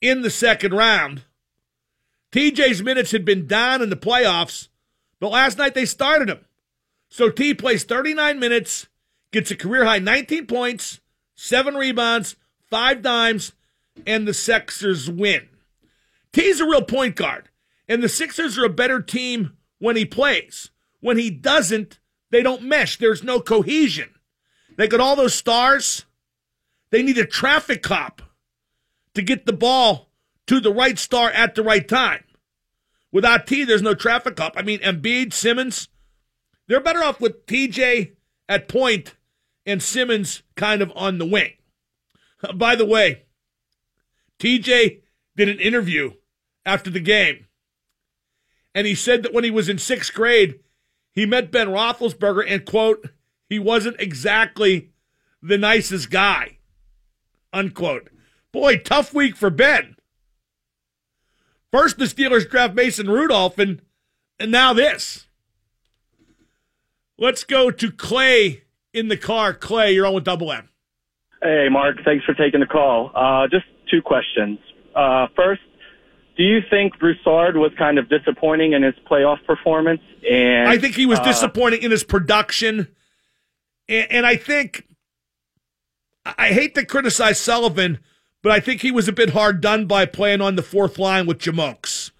in 0.00 0.22
the 0.22 0.30
second 0.30 0.72
round. 0.72 1.24
TJ's 2.32 2.82
minutes 2.82 3.10
had 3.10 3.26
been 3.26 3.46
down 3.46 3.82
in 3.82 3.90
the 3.90 3.96
playoffs, 3.96 4.68
but 5.20 5.32
last 5.32 5.58
night 5.58 5.74
they 5.74 5.84
started 5.84 6.30
him. 6.30 6.46
So 7.10 7.28
T 7.28 7.52
plays 7.52 7.84
39 7.84 8.40
minutes, 8.40 8.86
gets 9.30 9.50
a 9.50 9.56
career 9.56 9.84
high 9.84 9.98
19 9.98 10.46
points, 10.46 11.00
seven 11.34 11.74
rebounds, 11.74 12.34
five 12.70 13.02
dimes, 13.02 13.52
and 14.06 14.26
the 14.26 14.32
Sixers 14.32 15.10
win. 15.10 15.50
T's 16.32 16.60
a 16.60 16.64
real 16.64 16.80
point 16.80 17.14
guard. 17.14 17.47
And 17.88 18.02
the 18.02 18.08
Sixers 18.08 18.58
are 18.58 18.66
a 18.66 18.70
better 18.70 19.00
team 19.00 19.56
when 19.78 19.96
he 19.96 20.04
plays. 20.04 20.70
When 21.00 21.16
he 21.16 21.30
doesn't, 21.30 21.98
they 22.30 22.42
don't 22.42 22.62
mesh. 22.62 22.98
There's 22.98 23.22
no 23.22 23.40
cohesion. 23.40 24.10
They 24.76 24.86
got 24.88 25.00
all 25.00 25.16
those 25.16 25.34
stars. 25.34 26.04
They 26.90 27.02
need 27.02 27.18
a 27.18 27.24
traffic 27.24 27.82
cop 27.82 28.22
to 29.14 29.22
get 29.22 29.46
the 29.46 29.52
ball 29.52 30.10
to 30.46 30.60
the 30.60 30.72
right 30.72 30.98
star 30.98 31.30
at 31.30 31.54
the 31.54 31.62
right 31.62 31.86
time. 31.86 32.24
Without 33.10 33.46
T, 33.46 33.64
there's 33.64 33.82
no 33.82 33.94
traffic 33.94 34.36
cop. 34.36 34.54
I 34.56 34.62
mean, 34.62 34.80
Embiid, 34.80 35.32
Simmons, 35.32 35.88
they're 36.66 36.80
better 36.80 37.02
off 37.02 37.20
with 37.20 37.46
TJ 37.46 38.12
at 38.48 38.68
point 38.68 39.14
and 39.64 39.82
Simmons 39.82 40.42
kind 40.56 40.82
of 40.82 40.92
on 40.94 41.18
the 41.18 41.26
wing. 41.26 41.52
By 42.54 42.76
the 42.76 42.86
way, 42.86 43.24
TJ 44.38 45.00
did 45.36 45.48
an 45.48 45.58
interview 45.58 46.12
after 46.64 46.90
the 46.90 47.00
game 47.00 47.47
and 48.74 48.86
he 48.86 48.94
said 48.94 49.22
that 49.22 49.32
when 49.32 49.44
he 49.44 49.50
was 49.50 49.68
in 49.68 49.78
sixth 49.78 50.12
grade, 50.12 50.60
he 51.12 51.26
met 51.26 51.50
Ben 51.50 51.68
Roethlisberger 51.68 52.44
and, 52.46 52.64
quote, 52.64 53.10
he 53.48 53.58
wasn't 53.58 54.00
exactly 54.00 54.90
the 55.42 55.58
nicest 55.58 56.10
guy, 56.10 56.58
unquote. 57.52 58.10
Boy, 58.52 58.78
tough 58.78 59.14
week 59.14 59.36
for 59.36 59.50
Ben. 59.50 59.96
First, 61.70 61.98
the 61.98 62.06
Steelers 62.06 62.48
draft 62.48 62.74
Mason 62.74 63.10
Rudolph, 63.10 63.58
and, 63.58 63.82
and 64.38 64.50
now 64.50 64.72
this. 64.72 65.26
Let's 67.18 67.44
go 67.44 67.70
to 67.70 67.90
Clay 67.90 68.62
in 68.94 69.08
the 69.08 69.16
car. 69.16 69.52
Clay, 69.52 69.92
you're 69.92 70.06
on 70.06 70.14
with 70.14 70.24
Double 70.24 70.52
M. 70.52 70.68
Hey, 71.42 71.68
Mark. 71.70 71.96
Thanks 72.04 72.24
for 72.24 72.34
taking 72.34 72.60
the 72.60 72.66
call. 72.66 73.10
Uh, 73.14 73.48
just 73.48 73.66
two 73.90 74.02
questions. 74.02 74.58
Uh, 74.94 75.26
first, 75.36 75.60
do 76.38 76.44
you 76.44 76.60
think 76.70 76.96
Brassard 77.00 77.56
was 77.56 77.72
kind 77.76 77.98
of 77.98 78.08
disappointing 78.08 78.72
in 78.72 78.84
his 78.84 78.94
playoff 79.10 79.44
performance? 79.44 80.00
And 80.28 80.68
I 80.68 80.78
think 80.78 80.94
he 80.94 81.04
was 81.04 81.18
uh, 81.18 81.24
disappointing 81.24 81.82
in 81.82 81.90
his 81.90 82.04
production, 82.04 82.86
and, 83.88 84.06
and, 84.10 84.26
I 84.26 84.36
think 84.36 84.86
I 86.24 86.48
hate 86.48 86.76
to 86.76 86.86
criticize 86.86 87.40
Sullivan, 87.40 87.98
but 88.42 88.52
I 88.52 88.60
think 88.60 88.82
he 88.82 88.92
was 88.92 89.08
a 89.08 89.12
bit 89.12 89.30
hard 89.30 89.60
done 89.60 89.86
by 89.86 90.06
playing 90.06 90.40
on 90.40 90.54
the 90.54 90.62
fourth 90.62 90.96
line 90.96 91.26
with 91.26 91.38
Jamokes. 91.38 92.12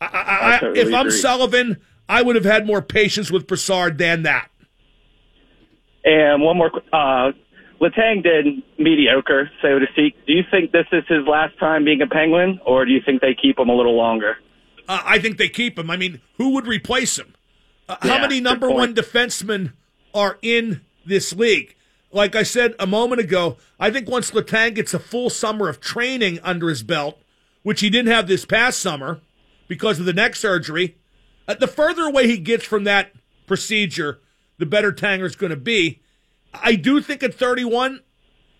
I, 0.00 0.06
I, 0.06 0.56
I 0.56 0.58
totally 0.58 0.80
if 0.80 0.94
I'm 0.94 1.06
agree. 1.08 1.18
Sullivan, 1.18 1.76
I 2.08 2.22
would 2.22 2.34
have 2.34 2.46
had 2.46 2.66
more 2.66 2.80
patience 2.80 3.30
with 3.30 3.46
Brassard 3.46 3.98
than 3.98 4.22
that. 4.22 4.50
And 6.02 6.40
one 6.40 6.56
more 6.56 6.70
uh, 6.92 7.32
Letang 7.80 8.22
did 8.22 8.62
mediocre, 8.78 9.50
so 9.60 9.78
to 9.78 9.86
speak. 9.92 10.14
Do 10.26 10.32
you 10.32 10.42
think 10.50 10.72
this 10.72 10.86
is 10.92 11.04
his 11.08 11.26
last 11.26 11.58
time 11.58 11.84
being 11.84 12.00
a 12.00 12.06
Penguin, 12.06 12.58
or 12.64 12.84
do 12.84 12.92
you 12.92 13.00
think 13.04 13.20
they 13.20 13.34
keep 13.34 13.58
him 13.58 13.68
a 13.68 13.74
little 13.74 13.96
longer? 13.96 14.38
Uh, 14.88 15.02
I 15.04 15.18
think 15.18 15.36
they 15.36 15.48
keep 15.48 15.78
him. 15.78 15.90
I 15.90 15.96
mean, 15.96 16.20
who 16.38 16.50
would 16.50 16.66
replace 16.66 17.18
him? 17.18 17.34
Uh, 17.88 17.96
yeah, 18.02 18.12
how 18.12 18.20
many 18.20 18.40
number 18.40 18.70
one 18.70 18.94
defensemen 18.94 19.72
are 20.14 20.38
in 20.42 20.80
this 21.04 21.34
league? 21.34 21.76
Like 22.12 22.34
I 22.34 22.44
said 22.44 22.74
a 22.78 22.86
moment 22.86 23.20
ago, 23.20 23.58
I 23.78 23.90
think 23.90 24.08
once 24.08 24.30
Letang 24.30 24.74
gets 24.74 24.94
a 24.94 24.98
full 24.98 25.28
summer 25.28 25.68
of 25.68 25.80
training 25.80 26.38
under 26.42 26.68
his 26.68 26.82
belt, 26.82 27.18
which 27.62 27.80
he 27.80 27.90
didn't 27.90 28.12
have 28.12 28.26
this 28.26 28.46
past 28.46 28.80
summer 28.80 29.20
because 29.68 29.98
of 29.98 30.06
the 30.06 30.12
neck 30.12 30.34
surgery, 30.34 30.96
uh, 31.46 31.54
the 31.54 31.66
further 31.66 32.04
away 32.04 32.26
he 32.26 32.38
gets 32.38 32.64
from 32.64 32.84
that 32.84 33.12
procedure, 33.46 34.20
the 34.58 34.66
better 34.66 34.92
Tanger's 34.92 35.36
going 35.36 35.50
to 35.50 35.56
be. 35.56 36.00
I 36.62 36.74
do 36.74 37.00
think 37.00 37.22
at 37.22 37.34
31, 37.34 38.00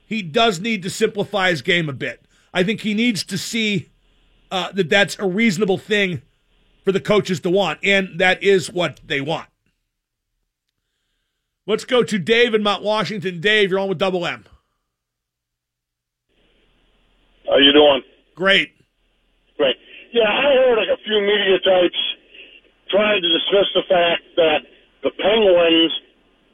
he 0.07 0.23
does 0.23 0.61
need 0.61 0.83
to 0.83 0.91
simplify 0.91 1.51
his 1.51 1.63
game 1.63 1.89
a 1.89 1.93
bit. 1.93 2.25
I 2.55 2.63
think 2.63 2.81
he 2.81 2.95
needs 2.95 3.25
to 3.25 3.37
see 3.37 3.91
uh, 4.51 4.73
that 4.73 4.89
that's 4.89 5.19
a 5.19 5.27
reasonable 5.27 5.79
thing 5.79 6.23
for 6.85 6.93
the 6.93 7.01
coaches 7.01 7.41
to 7.41 7.51
want, 7.51 7.81
and 7.83 8.19
that 8.19 8.43
is 8.43 8.71
what 8.71 9.01
they 9.05 9.21
want. 9.21 9.49
Let's 11.67 11.85
go 11.85 12.05
to 12.05 12.19
Dave 12.19 12.55
in 12.55 12.63
Mount 12.63 12.85
Washington. 12.85 13.41
Dave, 13.41 13.71
you're 13.71 13.81
on 13.81 13.89
with 13.89 13.99
Double 13.99 14.25
M. 14.25 14.45
How 17.45 17.59
you 17.59 17.73
doing? 17.73 18.03
Great. 18.37 18.71
Great. 19.57 19.77
Yeah, 20.13 20.29
I 20.29 20.55
heard 20.55 20.79
like 20.79 20.89
a 20.89 21.03
few 21.03 21.21
media 21.21 21.59
types 21.59 21.99
trying 22.91 23.21
to 23.21 23.29
dismiss 23.29 23.67
the 23.75 23.83
fact 23.89 24.23
that 24.37 24.59
the 25.03 25.11
Penguins, 25.11 25.93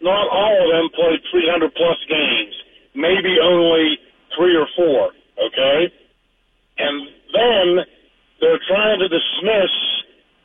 not 0.02 0.28
all 0.28 0.58
of 0.58 0.68
them 0.68 0.90
played 0.94 1.20
300 1.30 1.74
plus 1.74 1.98
games, 2.08 2.54
maybe 2.94 3.38
only 3.42 3.98
three 4.36 4.56
or 4.56 4.66
four. 4.76 5.12
Okay, 5.38 5.90
and 6.78 7.08
then 7.32 7.66
they're 8.40 8.60
trying 8.68 8.98
to 8.98 9.08
dismiss 9.08 9.72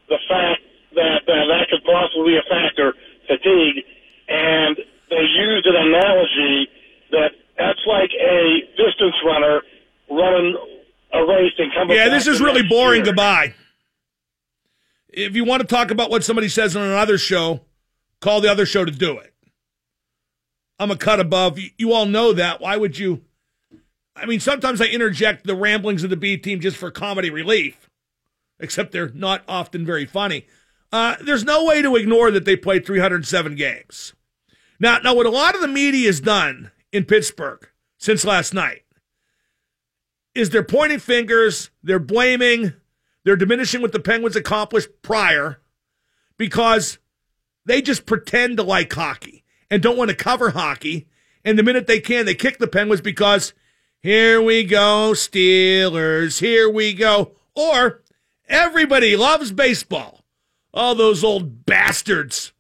the 0.09 0.17
fact 0.29 0.61
that 0.95 1.21
uh, 1.27 1.45
that 1.51 1.67
could 1.69 1.83
possibly 1.83 2.33
be 2.33 2.37
a 2.37 2.45
factor, 2.49 2.93
fatigue, 3.27 3.83
and 4.29 4.77
they 5.09 5.25
used 5.37 5.65
an 5.65 5.75
analogy 5.75 6.67
that 7.11 7.31
that's 7.57 7.83
like 7.85 8.11
a 8.21 8.61
distance 8.77 9.15
runner 9.25 9.61
running 10.09 10.55
a 11.13 11.25
race 11.25 11.53
and 11.57 11.73
coming. 11.73 11.95
Yeah, 11.95 12.09
this 12.09 12.27
is 12.27 12.39
really 12.39 12.63
boring. 12.63 12.99
year. 12.99 13.05
Goodbye. 13.05 13.53
If 15.09 15.35
you 15.35 15.45
want 15.45 15.61
to 15.61 15.67
talk 15.67 15.89
about 15.91 16.11
what 16.11 16.23
somebody 16.23 16.49
says 16.49 16.75
on 16.75 16.83
another 16.83 17.17
show, 17.17 17.61
call 18.21 18.41
the 18.41 18.51
other 18.51 18.65
show 18.65 18.85
to 18.85 18.91
do 18.91 19.17
it. 19.17 19.33
I'm 20.79 20.91
a 20.91 20.98
cut 20.98 21.19
above. 21.19 21.60
You, 21.77 21.91
all 21.93 22.05
know 22.05 22.34
that. 22.34 22.62
Why 22.62 22.77
would 22.77 22.98
you? 22.98 23.24
I 24.15 24.25
mean, 24.25 24.39
sometimes 24.39 24.81
I 24.81 24.86
interject 24.86 25.46
the 25.46 25.55
ramblings 25.55 26.03
of 26.03 26.10
the 26.10 26.17
B 26.17 26.38
team 26.38 26.60
just 26.60 26.77
for 26.77 26.91
comedy 26.91 27.29
relief, 27.29 27.89
except 28.60 28.91
they're 28.91 29.10
not 29.10 29.43
often 29.48 29.86
very 29.86 30.05
funny. 30.05 30.46
Uh, 30.91 31.15
there's 31.22 31.43
no 31.43 31.65
way 31.65 31.81
to 31.81 31.96
ignore 31.96 32.31
that 32.31 32.46
they 32.46 32.55
played 32.55 32.86
307 32.86 33.55
games. 33.55 34.13
Now, 34.79 35.00
now, 35.00 35.15
what 35.15 35.25
a 35.25 35.31
lot 35.31 35.55
of 35.55 35.62
the 35.62 35.67
media 35.67 36.07
has 36.07 36.19
done 36.19 36.72
in 36.91 37.05
Pittsburgh 37.05 37.67
since 37.98 38.24
last 38.24 38.53
night 38.53 38.84
is 40.36 40.51
they're 40.51 40.63
pointing 40.63 41.00
fingers, 41.00 41.72
they're 41.84 42.00
blaming, 42.00 42.74
they're 43.25 43.36
diminishing 43.36 43.81
what 43.81 43.91
the 43.91 44.00
Penguins 44.00 44.36
accomplished 44.36 44.89
prior 45.01 45.60
because 46.38 47.00
they 47.65 47.81
just 47.81 48.05
pretend 48.05 48.57
to 48.57 48.63
like 48.63 48.93
hockey 48.93 49.37
and 49.69 49.81
don't 49.81 49.97
want 49.97 50.09
to 50.09 50.15
cover 50.15 50.51
hockey. 50.51 51.07
And 51.43 51.57
the 51.57 51.63
minute 51.63 51.88
they 51.88 52.00
can, 52.00 52.25
they 52.25 52.36
kick 52.36 52.57
the 52.57 52.67
Penguins 52.67 53.01
because 53.01 53.53
here 54.01 54.41
we 54.41 54.63
go, 54.63 55.12
Steelers, 55.13 56.39
here 56.39 56.69
we 56.69 56.93
go. 56.93 57.33
Or 57.55 58.03
everybody 58.47 59.15
loves 59.15 59.51
baseball. 59.51 60.21
All 60.74 60.93
those 60.93 61.24
old 61.24 61.65
bastards 61.65 62.53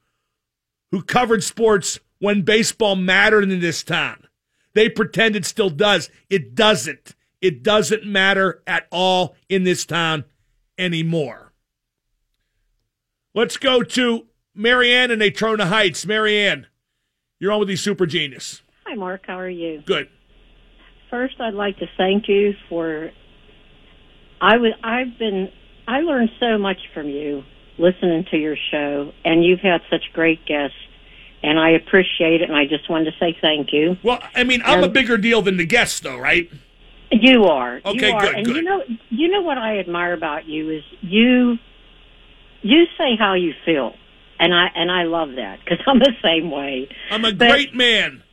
who 0.91 1.01
covered 1.01 1.43
sports 1.43 1.99
when 2.19 2.41
baseball 2.41 2.95
mattered 2.95 3.43
in 3.43 3.59
this 3.59 3.83
town. 3.83 4.27
They 4.73 4.89
pretend 4.89 5.35
it 5.35 5.45
still 5.45 5.69
does. 5.69 6.09
It 6.29 6.55
doesn't. 6.55 7.15
It 7.41 7.63
doesn't 7.63 8.05
matter 8.05 8.63
at 8.65 8.87
all 8.91 9.35
in 9.49 9.63
this 9.63 9.85
town 9.85 10.25
anymore. 10.77 11.53
Let's 13.33 13.57
go 13.57 13.83
to 13.83 14.27
Marianne 14.55 15.11
in 15.11 15.19
Natrona 15.19 15.67
Heights. 15.67 16.05
Marianne, 16.05 16.67
you're 17.39 17.51
on 17.51 17.59
with 17.59 17.67
the 17.67 17.75
Super 17.75 18.05
Genius. 18.05 18.61
Hi, 18.85 18.95
Mark. 18.95 19.23
How 19.27 19.39
are 19.39 19.49
you? 19.49 19.81
Good. 19.85 20.09
First, 21.09 21.35
I'd 21.39 21.53
like 21.53 21.77
to 21.79 21.85
thank 21.97 22.27
you 22.27 22.53
for. 22.69 23.11
I 24.41 24.57
was. 24.57 24.73
I've 24.83 25.17
been. 25.19 25.49
I 25.87 25.99
learned 26.01 26.29
so 26.39 26.57
much 26.57 26.77
from 26.93 27.07
you 27.07 27.43
listening 27.77 28.25
to 28.31 28.37
your 28.37 28.55
show, 28.71 29.11
and 29.23 29.43
you've 29.45 29.59
had 29.59 29.81
such 29.89 30.01
great 30.13 30.45
guests, 30.45 30.75
and 31.43 31.59
I 31.59 31.71
appreciate 31.71 32.41
it. 32.41 32.49
And 32.49 32.55
I 32.57 32.65
just 32.65 32.89
wanted 32.89 33.05
to 33.11 33.17
say 33.19 33.37
thank 33.41 33.71
you. 33.71 33.95
Well, 34.03 34.19
I 34.35 34.43
mean, 34.43 34.61
I'm 34.65 34.81
a 34.83 34.87
Um, 34.87 34.93
bigger 34.93 35.17
deal 35.17 35.41
than 35.41 35.57
the 35.57 35.65
guests, 35.65 35.99
though, 35.99 36.17
right? 36.17 36.49
You 37.11 37.45
are. 37.45 37.79
Okay, 37.85 38.09
you 38.09 38.13
are. 38.15 38.19
good, 38.21 38.35
And 38.35 38.45
good. 38.45 38.55
you 38.57 38.61
know, 38.63 38.83
you 39.09 39.27
know 39.29 39.41
what 39.41 39.57
I 39.57 39.79
admire 39.79 40.13
about 40.13 40.45
you 40.47 40.69
is 40.71 40.83
you. 41.01 41.57
You 42.63 42.85
say 42.97 43.15
how 43.17 43.33
you 43.35 43.53
feel, 43.65 43.93
and 44.39 44.53
I 44.53 44.67
and 44.75 44.91
I 44.91 45.03
love 45.03 45.35
that 45.35 45.59
because 45.63 45.79
I'm 45.87 45.99
the 45.99 46.13
same 46.23 46.51
way. 46.51 46.89
I'm 47.11 47.25
a 47.25 47.31
But- 47.33 47.49
great 47.49 47.73
man, 47.75 48.23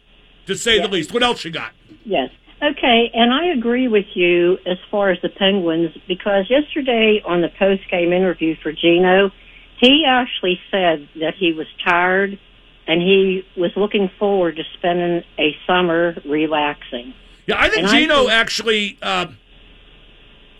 to 0.46 0.54
say 0.54 0.76
Yeah. 0.76 0.82
the 0.86 0.88
least. 0.92 1.12
What 1.12 1.22
else 1.22 1.44
you 1.44 1.50
got? 1.50 1.72
Yes. 2.04 2.30
Okay, 2.62 3.10
and 3.12 3.32
I 3.32 3.46
agree 3.48 3.88
with 3.88 4.06
you 4.14 4.58
as 4.64 4.78
far 4.90 5.10
as 5.10 5.20
the 5.20 5.28
Penguins 5.28 5.90
because 6.08 6.48
yesterday 6.48 7.20
on 7.26 7.42
the 7.42 7.48
post 7.58 7.82
game 7.90 8.12
interview 8.12 8.56
for 8.62 8.72
Gino, 8.72 9.32
he 9.80 10.04
actually 10.06 10.58
said 10.70 11.06
that 11.20 11.34
he 11.34 11.52
was 11.52 11.66
tired 11.86 12.38
and 12.86 13.02
he 13.02 13.44
was 13.56 13.70
looking 13.76 14.08
forward 14.18 14.56
to 14.56 14.62
spending 14.74 15.22
a 15.38 15.56
summer 15.66 16.16
relaxing. 16.24 17.12
Yeah, 17.46 17.56
I 17.58 17.68
think 17.68 17.82
And 17.82 17.86
I 17.88 18.00
Gino 18.00 18.18
think- 18.20 18.30
actually 18.30 18.98
uh, 19.02 19.26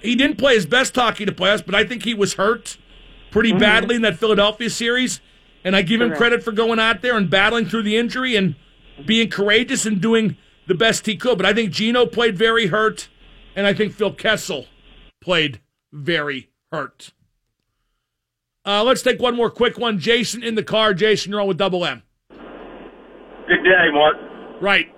he 0.03 0.15
didn't 0.15 0.37
play 0.37 0.55
his 0.57 0.67
best 0.67 0.95
hockey 0.95 1.25
to 1.25 1.33
play 1.33 1.51
us, 1.53 1.63
but 1.63 1.75
I 1.75 1.85
think 1.85 2.05
he 2.05 2.13
was 2.13 2.35
hurt 2.35 2.77
pretty 3.31 3.53
badly 3.53 3.97
in 3.97 4.03
that 4.03 4.19
Philadelphia 4.19 4.69
series. 4.69 5.21
And 5.65 5.75
I 5.75 5.83
give 5.83 6.01
him 6.01 6.09
Correct. 6.09 6.21
credit 6.21 6.43
for 6.43 6.53
going 6.53 6.79
out 6.79 7.01
there 7.01 7.17
and 7.17 7.31
battling 7.31 7.67
through 7.67 7.85
the 7.85 7.97
injury 7.97 8.37
and 8.37 8.55
being 9.05 9.31
courageous 9.31 9.87
and 9.87 10.01
doing 10.01 10.37
the 10.67 10.75
best 10.75 11.07
he 11.07 11.17
could. 11.17 11.39
But 11.39 11.47
I 11.47 11.55
think 11.55 11.73
Gino 11.73 12.05
played 12.07 12.37
very 12.37 12.67
hurt, 12.67 13.09
and 13.57 13.67
I 13.67 13.73
think 13.73 13.95
Phil 13.95 14.13
Kessel 14.13 14.67
played 15.23 15.61
very 15.93 16.51
hurt. 16.71 17.13
Uh, 18.67 18.83
let's 18.85 19.03
take 19.03 19.21
one 19.21 19.37
more 19.37 19.51
quick 19.51 19.79
one. 19.79 19.99
Jason 19.99 20.43
in 20.43 20.55
the 20.55 20.63
car. 20.63 20.95
Jason, 20.95 21.33
you're 21.33 21.41
on 21.41 21.49
with 21.49 21.59
Double 21.59 21.85
M. 21.85 22.03
Good 22.31 23.63
day, 23.63 23.89
Mark. 23.93 24.17
Right. 24.61 24.89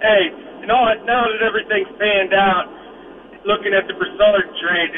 Hey, 0.00 0.32
you 0.60 0.66
know 0.66 0.80
what? 0.80 1.04
Now 1.04 1.24
that 1.28 1.44
everything's 1.44 1.92
panned 2.00 2.32
out, 2.32 2.64
looking 3.44 3.76
at 3.76 3.84
the 3.88 3.92
Brassard 3.92 4.48
trade, 4.56 4.92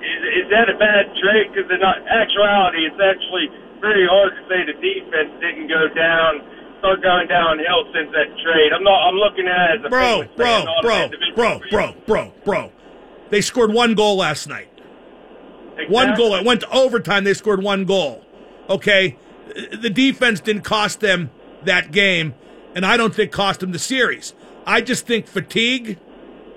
is, 0.00 0.44
is 0.44 0.46
that 0.50 0.68
a 0.68 0.76
bad 0.78 1.12
trade? 1.20 1.52
Because 1.52 1.70
in 1.70 1.82
actuality, 1.82 2.86
it's 2.86 3.00
actually 3.00 3.48
pretty 3.80 4.06
hard 4.06 4.32
to 4.36 4.42
say 4.48 4.64
the 4.64 4.76
defense 4.78 5.32
didn't 5.40 5.68
go 5.68 5.88
down, 5.94 6.42
start 6.78 7.02
going 7.02 7.28
downhill 7.28 7.86
since 7.92 8.10
that 8.12 8.30
trade. 8.42 8.72
I'm 8.72 8.84
not. 8.84 9.08
I'm 9.08 9.16
looking 9.16 9.46
at 9.46 9.70
it 9.70 9.80
as 9.80 9.86
a 9.86 9.88
Bro, 9.88 10.28
bro, 10.36 10.44
fan, 10.44 10.64
not 10.64 10.84
an 10.84 11.10
bro, 11.34 11.60
bro, 11.60 11.60
bro, 11.70 11.94
bro, 12.06 12.32
bro. 12.44 12.72
They 13.30 13.40
scored 13.40 13.72
one 13.72 13.94
goal 13.94 14.16
last 14.16 14.46
night. 14.48 14.68
One 15.88 16.14
goal. 16.16 16.34
It 16.34 16.44
went 16.44 16.60
to 16.60 16.70
overtime. 16.70 17.24
They 17.24 17.34
scored 17.34 17.62
one 17.62 17.84
goal. 17.84 18.24
Okay. 18.68 19.18
The 19.54 19.90
defense 19.90 20.40
didn't 20.40 20.62
cost 20.62 21.00
them 21.00 21.30
that 21.64 21.92
game, 21.92 22.34
and 22.74 22.84
I 22.84 22.96
don't 22.96 23.14
think 23.14 23.32
cost 23.32 23.60
them 23.60 23.72
the 23.72 23.78
series. 23.78 24.34
I 24.66 24.80
just 24.80 25.06
think 25.06 25.26
fatigue, 25.26 25.98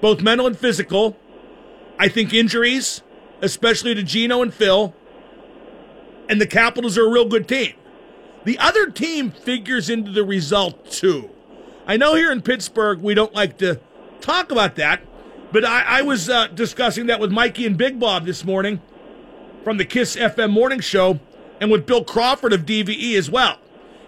both 0.01 0.21
mental 0.21 0.47
and 0.47 0.57
physical. 0.57 1.17
I 1.97 2.07
think 2.07 2.33
injuries, 2.33 3.01
especially 3.41 3.95
to 3.95 4.03
Gino 4.03 4.41
and 4.41 4.53
Phil, 4.53 4.93
and 6.27 6.39
the 6.39 6.47
Capitals 6.47 6.97
are 6.97 7.05
a 7.05 7.09
real 7.09 7.25
good 7.25 7.47
team. 7.47 7.73
The 8.45 8.57
other 8.59 8.89
team 8.89 9.31
figures 9.31 9.89
into 9.89 10.11
the 10.11 10.23
result 10.23 10.89
too. 10.91 11.29
I 11.85 11.97
know 11.97 12.15
here 12.15 12.31
in 12.31 12.41
Pittsburgh 12.41 13.01
we 13.01 13.13
don't 13.13 13.33
like 13.33 13.57
to 13.57 13.79
talk 14.21 14.51
about 14.51 14.75
that, 14.75 15.01
but 15.51 15.65
I, 15.65 15.81
I 15.81 16.01
was 16.03 16.29
uh, 16.29 16.47
discussing 16.47 17.07
that 17.07 17.19
with 17.19 17.31
Mikey 17.31 17.65
and 17.65 17.77
Big 17.77 17.99
Bob 17.99 18.25
this 18.25 18.45
morning 18.45 18.81
from 19.63 19.77
the 19.77 19.85
Kiss 19.85 20.15
FM 20.15 20.51
morning 20.51 20.79
show 20.79 21.19
and 21.59 21.71
with 21.71 21.85
Bill 21.85 22.03
Crawford 22.03 22.53
of 22.53 22.65
DVE 22.65 23.15
as 23.15 23.29
well. 23.29 23.57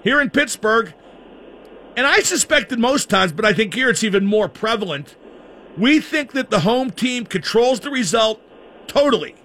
Here 0.04 0.22
in 0.22 0.30
Pittsburgh, 0.30 0.94
and 1.96 2.08
I 2.08 2.20
suspect 2.20 2.70
that 2.70 2.80
most 2.80 3.10
times, 3.10 3.32
but 3.32 3.46
I 3.46 3.54
think 3.54 3.74
here 3.74 3.89
it's 3.89 4.04
even 4.04 4.26
more 4.26 4.48
prevalent, 4.48 5.15
we 5.78 6.00
think 6.00 6.32
that 6.34 6.50
the 6.50 6.62
home 6.62 6.91
team 6.91 7.26
controls 7.26 7.80
the 7.82 7.89
result 7.89 8.41
totally. 8.92 9.36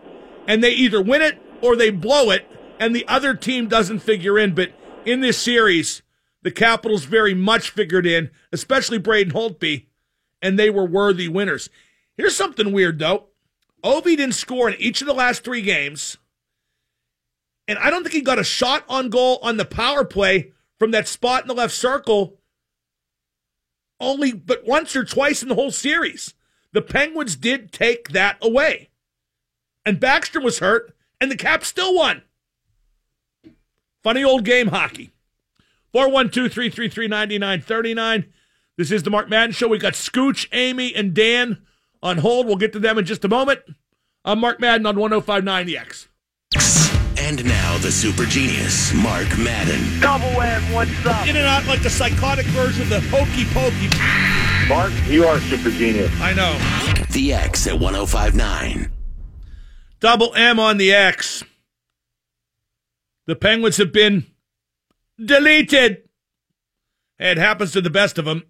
And 0.47 0.63
they 0.63 0.73
either 0.73 1.01
win 1.01 1.23
it 1.23 1.39
or 1.63 1.77
they 1.77 1.91
blow 1.91 2.31
it, 2.31 2.47
and 2.79 2.95
the 2.95 3.07
other 3.09 3.35
team 3.35 3.69
doesn't 3.69 4.01
figure 4.01 4.39
in. 4.39 4.55
But 4.55 4.73
in 5.05 5.21
this 5.21 5.39
series, 5.39 6.03
the 6.43 6.51
Capitals 6.51 7.05
very 7.05 7.35
much 7.35 7.71
figured 7.71 8.07
in, 8.07 8.31
especially 8.53 8.99
Braden 8.99 9.33
Holtby, 9.33 9.87
and 10.43 10.59
they 10.59 10.71
were 10.71 10.85
worthy 10.85 11.29
winners. 11.29 11.71
Here's 12.17 12.37
something 12.37 12.73
weird, 12.73 12.99
though. 12.99 13.29
Ovi 13.85 14.17
didn't 14.17 14.33
score 14.33 14.69
in 14.69 14.81
each 14.81 15.01
of 15.01 15.07
the 15.07 15.15
last 15.15 15.45
three 15.45 15.63
games. 15.63 16.17
And 17.69 17.79
I 17.79 17.91
don't 17.91 18.03
think 18.03 18.15
he 18.15 18.21
got 18.21 18.39
a 18.39 18.45
shot 18.45 18.85
on 18.89 19.11
goal 19.11 19.39
on 19.43 19.57
the 19.57 19.65
power 19.65 20.05
play 20.05 20.53
from 20.79 20.91
that 20.93 21.09
spot 21.09 21.43
in 21.43 21.49
the 21.49 21.55
left 21.55 21.75
circle 21.75 22.39
only 23.99 24.33
but 24.33 24.67
once 24.67 24.95
or 24.95 25.05
twice 25.05 25.43
in 25.43 25.49
the 25.49 25.55
whole 25.55 25.71
series. 25.71 26.35
The 26.73 26.83
Penguins 26.83 27.37
did 27.37 27.73
take 27.73 28.11
that 28.11 28.37
away. 28.43 28.91
And 29.87 30.01
Baxter 30.01 30.41
was 30.41 30.59
hurt, 30.59 30.93
and 31.21 31.31
the 31.31 31.37
Caps 31.37 31.69
still 31.69 31.95
won. 31.95 32.23
Funny 34.03 34.25
old 34.25 34.45
game 34.45 34.69
hockey. 34.69 35.13
412 35.93 36.53
333 36.53 37.09
9939. 37.09 38.33
This 38.77 38.91
is 38.91 39.05
the 39.05 39.11
Mark 39.11 39.29
Madden 39.31 39.53
Show. 39.53 39.69
We 39.69 39.79
got 39.79 39.95
Scooch, 39.95 40.49
Amy, 40.53 40.95
and 40.95 41.15
Dan 41.15 41.63
on 42.03 42.19
hold. 42.19 42.47
We'll 42.47 42.57
get 42.57 42.73
to 42.73 42.81
them 42.81 42.99
in 42.99 43.05
just 43.05 43.25
a 43.25 43.29
moment. 43.29 43.61
I'm 44.25 44.41
Mark 44.41 44.61
Madden 44.61 44.87
on 44.87 44.97
1059 44.97 45.67
The 45.67 45.79
X. 45.79 46.09
And 47.19 47.45
now 47.45 47.79
the 47.79 47.91
super 47.91 48.25
genius, 48.25 48.93
Mark 48.93 49.39
Madden. 49.39 50.01
Double 50.01 50.41
M, 50.43 50.73
what's 50.73 50.91
up? 51.07 51.27
In 51.27 51.37
and 51.37 51.47
out 51.47 51.65
like 51.67 51.83
the 51.83 51.91
psychotic 51.91 52.47
version 52.47 52.83
of 52.83 52.89
the 52.91 53.01
hokey 53.01 53.45
pokey. 53.55 53.89
Mark, 54.69 54.93
you 55.09 55.25
are 55.25 55.41
super 55.41 55.71
genius. 55.71 56.13
I 56.21 56.35
know. 56.35 56.59
The 57.13 57.33
X 57.33 57.67
at 57.67 57.79
1059. 57.79 58.93
Double 60.01 60.35
M 60.35 60.59
on 60.61 60.77
the 60.77 60.93
X. 60.93 61.43
The 63.27 63.37
Penguins 63.37 63.79
have 63.79 63.93
been 63.93 64.27
deleted. 65.23 66.03
It 67.19 67.39
happens 67.39 67.73
to 67.73 67.81
the 67.81 67.91
best 67.91 68.19
of 68.19 68.25
them. 68.25 68.45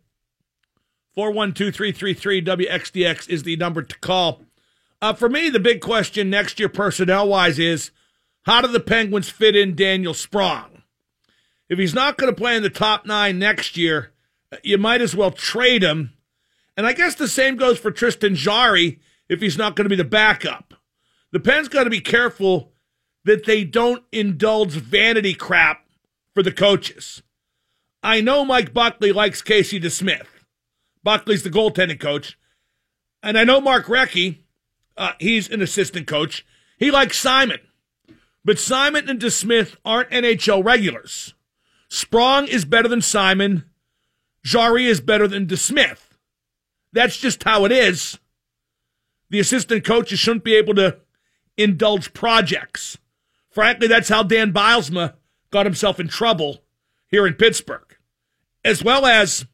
412 1.15 1.75
333 1.75 2.43
WXDX 2.43 3.29
is 3.29 3.43
the 3.43 3.57
number 3.57 3.83
to 3.83 3.99
call. 4.01 4.43
Uh, 5.01 5.15
for 5.15 5.29
me, 5.29 5.49
the 5.49 5.61
big 5.61 5.81
question 5.81 6.29
next 6.29 6.59
year, 6.59 6.69
personnel 6.69 7.29
wise, 7.29 7.59
is 7.59 7.91
how 8.43 8.61
do 8.61 8.69
the 8.69 8.81
Penguins 8.81 9.31
fit 9.31 9.57
in 9.57 9.75
Daniel 9.75 10.15
Sprong? 10.15 10.83
If 11.69 11.79
he's 11.79 11.95
not 11.95 12.17
going 12.17 12.33
to 12.33 12.39
play 12.39 12.57
in 12.57 12.63
the 12.63 12.71
top 12.71 13.07
nine 13.07 13.39
next 13.39 13.77
year, 13.77 14.13
you 14.63 14.79
might 14.79 15.01
as 15.01 15.17
well 15.17 15.31
trade 15.31 15.83
him. 15.83 16.13
And 16.77 16.87
I 16.87 16.93
guess 16.93 17.15
the 17.15 17.29
same 17.29 17.57
goes 17.57 17.79
for 17.79 17.91
Tristan 17.91 18.35
Jarry 18.35 19.01
if 19.29 19.41
he's 19.41 19.59
not 19.59 19.75
going 19.75 19.87
to 19.87 19.91
be 19.91 19.97
the 19.97 20.05
backup. 20.05 20.75
The 21.33 21.41
Pens 21.41 21.69
got 21.69 21.85
to 21.85 21.91
be 21.91 22.01
careful 22.01 22.73
that 23.25 23.45
they 23.45 23.65
don't 23.65 24.05
indulge 24.13 24.73
vanity 24.73 25.35
crap 25.35 25.85
for 26.33 26.43
the 26.43 26.53
coaches. 26.53 27.23
I 28.03 28.21
know 28.21 28.45
Mike 28.45 28.73
Buckley 28.73 29.13
likes 29.13 29.43
Casey 29.43 29.81
DeSmith. 29.81 30.27
Buckley's 31.03 31.43
the 31.43 31.51
goaltending 31.51 32.01
coach. 32.01 32.39
And 33.23 33.37
I 33.37 33.45
know 33.45 33.61
Mark 33.61 33.87
Recchi, 33.87 34.41
uh, 34.97 35.13
he's 35.19 35.51
an 35.51 35.61
assistant 35.61 36.07
coach. 36.07 36.47
He 36.79 36.91
likes 36.91 37.19
Simon. 37.19 37.61
But 38.45 38.61
Simon 38.61 39.11
and 39.11 39.21
DeSmith 39.21 39.77
aren't 39.85 40.11
NHL 40.11 40.65
regulars. 40.65 41.35
Sprong 41.89 42.47
is 42.47 42.65
better 42.65 42.89
than 42.89 43.03
Simon. 43.03 43.65
Jarry 44.45 44.87
is 44.87 45.01
better 45.01 45.27
than 45.27 45.47
DeSmith. 45.47 46.11
That's 46.93 47.17
just 47.17 47.43
how 47.43 47.65
it 47.65 47.73
is. 47.73 48.19
The 49.31 49.41
assistant 49.41 49.85
coaches 49.85 50.21
shouldn't 50.21 50.45
be 50.45 50.55
able 50.55 50.75
to 50.77 50.99
indulge 51.57 52.13
projects. 52.13 52.99
Frankly, 53.51 53.89
that's 53.89 54.09
how 54.09 54.23
Dan 54.23 54.53
Bylsma 54.53 55.15
got 55.51 55.67
himself 55.67 55.99
in 55.99 56.09
trouble 56.09 56.63
here 57.09 57.27
in 57.27 57.35
Pittsburgh, 57.35 57.97
as 58.65 58.85
well 58.85 59.07
as 59.07 59.47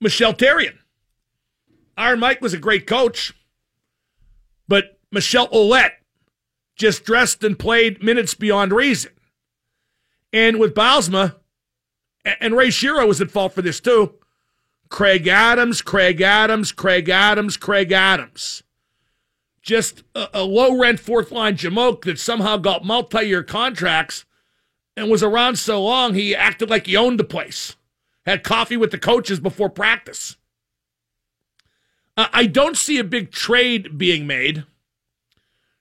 Michel 0.00 0.34
Therrien. 0.34 0.78
Iron 1.96 2.20
Mike 2.20 2.40
was 2.40 2.54
a 2.54 2.58
great 2.58 2.86
coach, 2.86 3.32
but 4.66 4.98
Michel 5.12 5.48
Ouellet 5.48 5.92
just 6.76 7.04
dressed 7.04 7.44
and 7.44 7.58
played 7.58 8.02
minutes 8.02 8.34
beyond 8.34 8.72
reason. 8.72 9.12
And 10.32 10.58
with 10.58 10.74
Bylsma, 10.74 11.36
and 12.24 12.56
Ray 12.56 12.68
Shero 12.68 13.06
was 13.06 13.20
at 13.20 13.30
fault 13.30 13.52
for 13.52 13.62
this 13.62 13.78
too. 13.78 14.14
Craig 14.88 15.28
Adams, 15.28 15.82
Craig 15.82 16.20
Adams, 16.20 16.72
Craig 16.72 17.08
Adams, 17.08 17.56
Craig 17.56 17.92
Adams. 17.92 18.63
Just 19.64 20.04
a, 20.14 20.28
a 20.34 20.44
low 20.44 20.78
rent 20.78 21.00
fourth 21.00 21.32
line 21.32 21.56
Jamoke 21.56 22.02
that 22.02 22.18
somehow 22.18 22.58
got 22.58 22.84
multi 22.84 23.24
year 23.24 23.42
contracts 23.42 24.26
and 24.94 25.10
was 25.10 25.22
around 25.22 25.56
so 25.56 25.82
long 25.82 26.12
he 26.12 26.36
acted 26.36 26.68
like 26.68 26.86
he 26.86 26.96
owned 26.96 27.18
the 27.18 27.24
place. 27.24 27.74
Had 28.26 28.44
coffee 28.44 28.76
with 28.76 28.90
the 28.90 28.98
coaches 28.98 29.40
before 29.40 29.70
practice. 29.70 30.36
Uh, 32.16 32.28
I 32.32 32.46
don't 32.46 32.76
see 32.76 32.98
a 32.98 33.04
big 33.04 33.32
trade 33.32 33.96
being 33.98 34.26
made. 34.26 34.64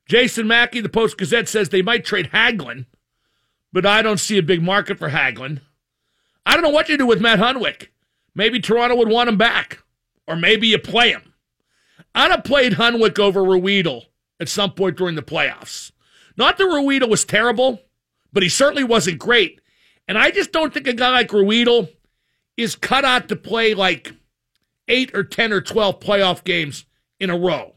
Jason 0.07 0.47
Mackey, 0.47 0.79
the 0.79 0.89
Post 0.89 1.17
Gazette, 1.17 1.47
says 1.47 1.69
they 1.69 1.81
might 1.81 2.05
trade 2.05 2.31
Hagelin, 2.33 2.85
but 3.71 3.85
I 3.85 4.01
don't 4.01 4.19
see 4.19 4.37
a 4.37 4.43
big 4.43 4.61
market 4.61 4.97
for 4.97 5.09
Hagelin. 5.09 5.59
I 6.45 6.53
don't 6.53 6.63
know 6.63 6.69
what 6.69 6.89
you 6.89 6.97
do 6.97 7.05
with 7.05 7.21
Matt 7.21 7.39
Hunwick. 7.39 7.87
Maybe 8.33 8.59
Toronto 8.59 8.95
would 8.95 9.09
want 9.09 9.29
him 9.29 9.37
back, 9.37 9.83
or 10.27 10.35
maybe 10.35 10.67
you 10.67 10.79
play 10.79 11.11
him. 11.11 11.32
I'd 12.15 12.31
have 12.31 12.43
played 12.43 12.73
Hunwick 12.73 13.19
over 13.19 13.41
Ruhwedel 13.41 14.03
at 14.39 14.49
some 14.49 14.71
point 14.71 14.97
during 14.97 15.15
the 15.15 15.21
playoffs. 15.23 15.91
Not 16.37 16.57
that 16.57 16.63
Ruhwedel 16.63 17.09
was 17.09 17.25
terrible, 17.25 17.81
but 18.31 18.43
he 18.43 18.49
certainly 18.49 18.83
wasn't 18.83 19.19
great. 19.19 19.61
And 20.07 20.17
I 20.17 20.31
just 20.31 20.51
don't 20.51 20.73
think 20.73 20.87
a 20.87 20.93
guy 20.93 21.09
like 21.09 21.29
Ruhwedel 21.29 21.89
is 22.57 22.75
cut 22.75 23.05
out 23.05 23.29
to 23.29 23.35
play 23.35 23.73
like 23.73 24.13
eight 24.87 25.15
or 25.15 25.23
10 25.23 25.53
or 25.53 25.61
12 25.61 25.99
playoff 25.99 26.43
games 26.43 26.85
in 27.19 27.29
a 27.29 27.37
row. 27.37 27.75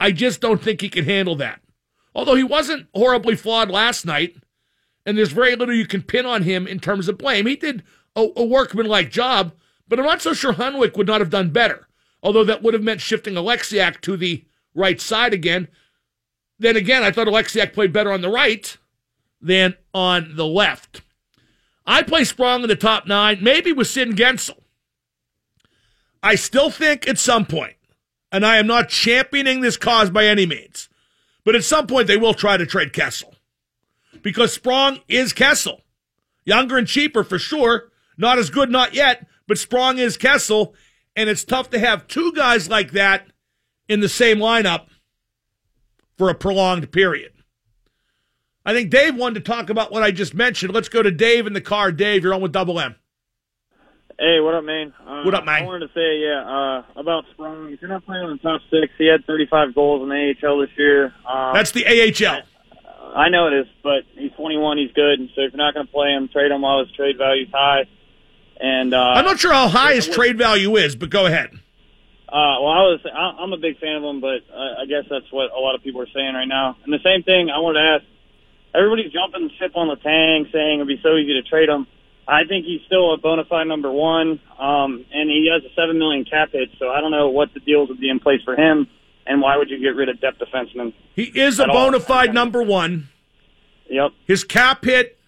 I 0.00 0.12
just 0.12 0.40
don't 0.40 0.62
think 0.62 0.80
he 0.80 0.88
can 0.88 1.04
handle 1.04 1.34
that. 1.36 1.60
Although 2.14 2.36
he 2.36 2.44
wasn't 2.44 2.86
horribly 2.94 3.36
flawed 3.36 3.70
last 3.70 4.06
night, 4.06 4.36
and 5.04 5.16
there's 5.16 5.32
very 5.32 5.56
little 5.56 5.74
you 5.74 5.86
can 5.86 6.02
pin 6.02 6.26
on 6.26 6.42
him 6.42 6.66
in 6.66 6.80
terms 6.80 7.08
of 7.08 7.18
blame. 7.18 7.46
He 7.46 7.56
did 7.56 7.82
a, 8.14 8.28
a 8.36 8.44
workmanlike 8.44 9.10
job, 9.10 9.52
but 9.88 9.98
I'm 9.98 10.06
not 10.06 10.22
so 10.22 10.32
sure 10.32 10.52
Hunwick 10.52 10.96
would 10.96 11.06
not 11.06 11.20
have 11.20 11.30
done 11.30 11.50
better. 11.50 11.87
Although 12.22 12.44
that 12.44 12.62
would 12.62 12.74
have 12.74 12.82
meant 12.82 13.00
shifting 13.00 13.34
Oleksiak 13.34 14.00
to 14.02 14.16
the 14.16 14.44
right 14.74 15.00
side 15.00 15.32
again. 15.32 15.68
Then 16.58 16.76
again, 16.76 17.02
I 17.02 17.10
thought 17.10 17.28
Oleksiak 17.28 17.72
played 17.72 17.92
better 17.92 18.12
on 18.12 18.20
the 18.20 18.28
right 18.28 18.76
than 19.40 19.76
on 19.94 20.34
the 20.34 20.46
left. 20.46 21.02
I 21.86 22.02
play 22.02 22.24
Sprong 22.24 22.62
in 22.62 22.68
the 22.68 22.76
top 22.76 23.06
nine, 23.06 23.38
maybe 23.40 23.72
with 23.72 23.86
Sid 23.86 24.10
Guentzel. 24.10 24.58
I 26.22 26.34
still 26.34 26.70
think 26.70 27.08
at 27.08 27.18
some 27.18 27.46
point, 27.46 27.76
and 28.32 28.44
I 28.44 28.56
am 28.56 28.66
not 28.66 28.88
championing 28.88 29.60
this 29.60 29.76
cause 29.76 30.10
by 30.10 30.26
any 30.26 30.46
means, 30.46 30.88
but 31.44 31.54
at 31.54 31.64
some 31.64 31.86
point 31.86 32.08
they 32.08 32.16
will 32.16 32.34
try 32.34 32.56
to 32.56 32.66
trade 32.66 32.92
Kessel. 32.92 33.34
Because 34.20 34.52
Sprong 34.52 35.00
is 35.08 35.32
Kessel. 35.32 35.82
Younger 36.44 36.76
and 36.76 36.86
cheaper 36.86 37.22
for 37.22 37.38
sure. 37.38 37.90
Not 38.16 38.38
as 38.38 38.50
good, 38.50 38.70
not 38.70 38.94
yet, 38.94 39.26
but 39.46 39.58
Sprong 39.58 39.98
is 39.98 40.16
Kessel. 40.16 40.74
And 41.18 41.28
it's 41.28 41.42
tough 41.42 41.70
to 41.70 41.80
have 41.80 42.06
two 42.06 42.32
guys 42.32 42.68
like 42.70 42.92
that 42.92 43.26
in 43.88 43.98
the 43.98 44.08
same 44.08 44.38
lineup 44.38 44.86
for 46.16 46.30
a 46.30 46.34
prolonged 46.34 46.92
period. 46.92 47.32
I 48.64 48.72
think 48.72 48.88
Dave 48.88 49.16
wanted 49.16 49.44
to 49.44 49.50
talk 49.50 49.68
about 49.68 49.90
what 49.90 50.04
I 50.04 50.12
just 50.12 50.32
mentioned. 50.32 50.72
Let's 50.72 50.88
go 50.88 51.02
to 51.02 51.10
Dave 51.10 51.48
in 51.48 51.54
the 51.54 51.60
car. 51.60 51.90
Dave, 51.90 52.22
you're 52.22 52.34
on 52.34 52.40
with 52.40 52.52
Double 52.52 52.78
M. 52.78 52.94
Hey, 54.16 54.38
what 54.38 54.54
up, 54.54 54.62
man? 54.62 54.94
Uh, 55.04 55.22
What 55.24 55.34
up, 55.34 55.44
man? 55.44 55.64
I 55.64 55.66
wanted 55.66 55.88
to 55.88 55.92
say, 55.92 56.20
yeah, 56.20 56.38
uh, 56.46 57.00
about 57.00 57.24
Sprong. 57.32 57.72
If 57.72 57.82
you're 57.82 57.90
not 57.90 58.06
playing 58.06 58.22
in 58.22 58.30
the 58.30 58.38
top 58.38 58.60
six, 58.70 58.92
he 58.96 59.08
had 59.08 59.24
35 59.26 59.74
goals 59.74 60.02
in 60.04 60.08
the 60.10 60.34
AHL 60.46 60.60
this 60.60 60.70
year. 60.78 61.06
Um, 61.28 61.52
That's 61.52 61.72
the 61.72 61.84
AHL. 61.84 62.42
I 63.16 63.28
know 63.28 63.48
it 63.48 63.54
is, 63.54 63.66
but 63.82 64.04
he's 64.14 64.30
21. 64.36 64.78
He's 64.78 64.92
good. 64.92 65.18
And 65.18 65.30
so 65.34 65.40
if 65.42 65.52
you're 65.52 65.58
not 65.58 65.74
going 65.74 65.86
to 65.86 65.92
play 65.92 66.10
him, 66.10 66.28
trade 66.28 66.52
him 66.52 66.62
while 66.62 66.78
his 66.78 66.94
trade 66.94 67.18
value's 67.18 67.48
high. 67.52 67.86
And 68.60 68.92
uh, 68.92 68.98
I'm 69.00 69.24
not 69.24 69.38
sure 69.38 69.52
how 69.52 69.68
high 69.68 69.94
his 69.94 70.08
trade 70.08 70.36
value 70.36 70.76
is, 70.76 70.96
but 70.96 71.10
go 71.10 71.26
ahead. 71.26 71.50
Uh, 72.28 72.58
well, 72.60 72.68
I 72.74 72.82
was 72.90 73.00
I- 73.06 73.42
I'm 73.42 73.52
a 73.52 73.56
big 73.56 73.78
fan 73.78 73.96
of 73.96 74.02
him, 74.04 74.20
but 74.20 74.42
I 74.52 74.84
guess 74.86 75.04
that's 75.08 75.30
what 75.30 75.50
a 75.52 75.58
lot 75.60 75.74
of 75.74 75.82
people 75.82 76.02
are 76.02 76.08
saying 76.14 76.34
right 76.34 76.48
now. 76.48 76.76
And 76.84 76.92
the 76.92 76.98
same 77.04 77.22
thing 77.22 77.50
I 77.50 77.58
wanted 77.60 77.80
to 77.80 77.86
ask: 77.96 78.04
everybody's 78.74 79.12
jumping 79.12 79.48
ship 79.58 79.72
on 79.76 79.88
the 79.88 79.96
Tang, 79.96 80.46
saying 80.52 80.74
it'd 80.80 80.88
be 80.88 81.00
so 81.02 81.16
easy 81.16 81.34
to 81.40 81.42
trade 81.48 81.68
him. 81.68 81.86
I 82.26 82.44
think 82.44 82.66
he's 82.66 82.82
still 82.84 83.14
a 83.14 83.16
bona 83.16 83.44
fide 83.46 83.66
number 83.66 83.90
one, 83.90 84.40
um, 84.58 85.06
and 85.14 85.30
he 85.30 85.48
has 85.50 85.62
a 85.64 85.72
seven 85.74 85.98
million 85.98 86.24
cap 86.26 86.50
hit. 86.52 86.68
So 86.78 86.90
I 86.90 87.00
don't 87.00 87.10
know 87.12 87.28
what 87.30 87.54
the 87.54 87.60
deals 87.60 87.88
would 87.88 88.00
be 88.00 88.10
in 88.10 88.20
place 88.20 88.42
for 88.44 88.54
him, 88.54 88.86
and 89.26 89.40
why 89.40 89.56
would 89.56 89.70
you 89.70 89.78
get 89.80 89.96
rid 89.96 90.08
of 90.10 90.20
depth 90.20 90.38
defensemen? 90.38 90.92
He 91.14 91.22
is 91.24 91.58
a 91.60 91.66
bona 91.66 92.00
fide 92.00 92.34
number 92.34 92.62
one. 92.62 93.08
Yep. 93.88 94.10
His 94.26 94.44
cap 94.44 94.84
hit 94.84 95.18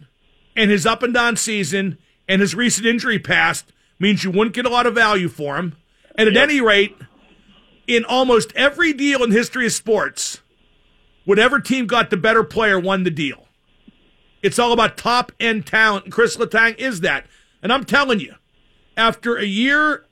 and 0.55 0.71
his 0.71 0.85
up 0.85 1.03
and 1.03 1.15
down 1.15 1.37
season 1.37 1.97
and 2.31 2.41
his 2.41 2.55
recent 2.55 2.87
injury 2.87 3.19
past 3.19 3.73
means 3.99 4.23
you 4.23 4.31
wouldn't 4.31 4.55
get 4.55 4.65
a 4.65 4.71
lot 4.71 4.87
of 4.87 4.95
value 4.95 5.29
for 5.29 5.57
him. 5.57 5.77
And 6.15 6.29
at 6.29 6.37
any 6.37 6.61
rate, 6.61 6.97
in 7.89 8.05
almost 8.05 8.53
every 8.55 8.93
deal 8.93 9.25
in 9.25 9.33
history 9.33 9.67
of 9.67 9.73
sports, 9.73 10.41
whatever 11.25 11.59
team 11.59 11.89
got 11.89 12.09
the 12.09 12.17
better 12.17 12.45
player 12.45 12.79
won 12.79 13.03
the 13.03 13.11
deal. 13.11 13.49
It's 14.45 14.61
all 14.61 14.73
about 14.73 14.97
top 14.97 15.33
end 15.41 15.67
talent, 15.67 16.05
and 16.05 16.15
Chris 16.15 16.37
Letang 16.37 16.79
is 16.79 17.01
that. 17.01 17.27
And 17.65 17.73
I'm 17.73 17.85
telling 17.85 18.21
you, 18.21 18.37
after 18.97 19.37
a 19.37 19.45
year, 19.45 20.07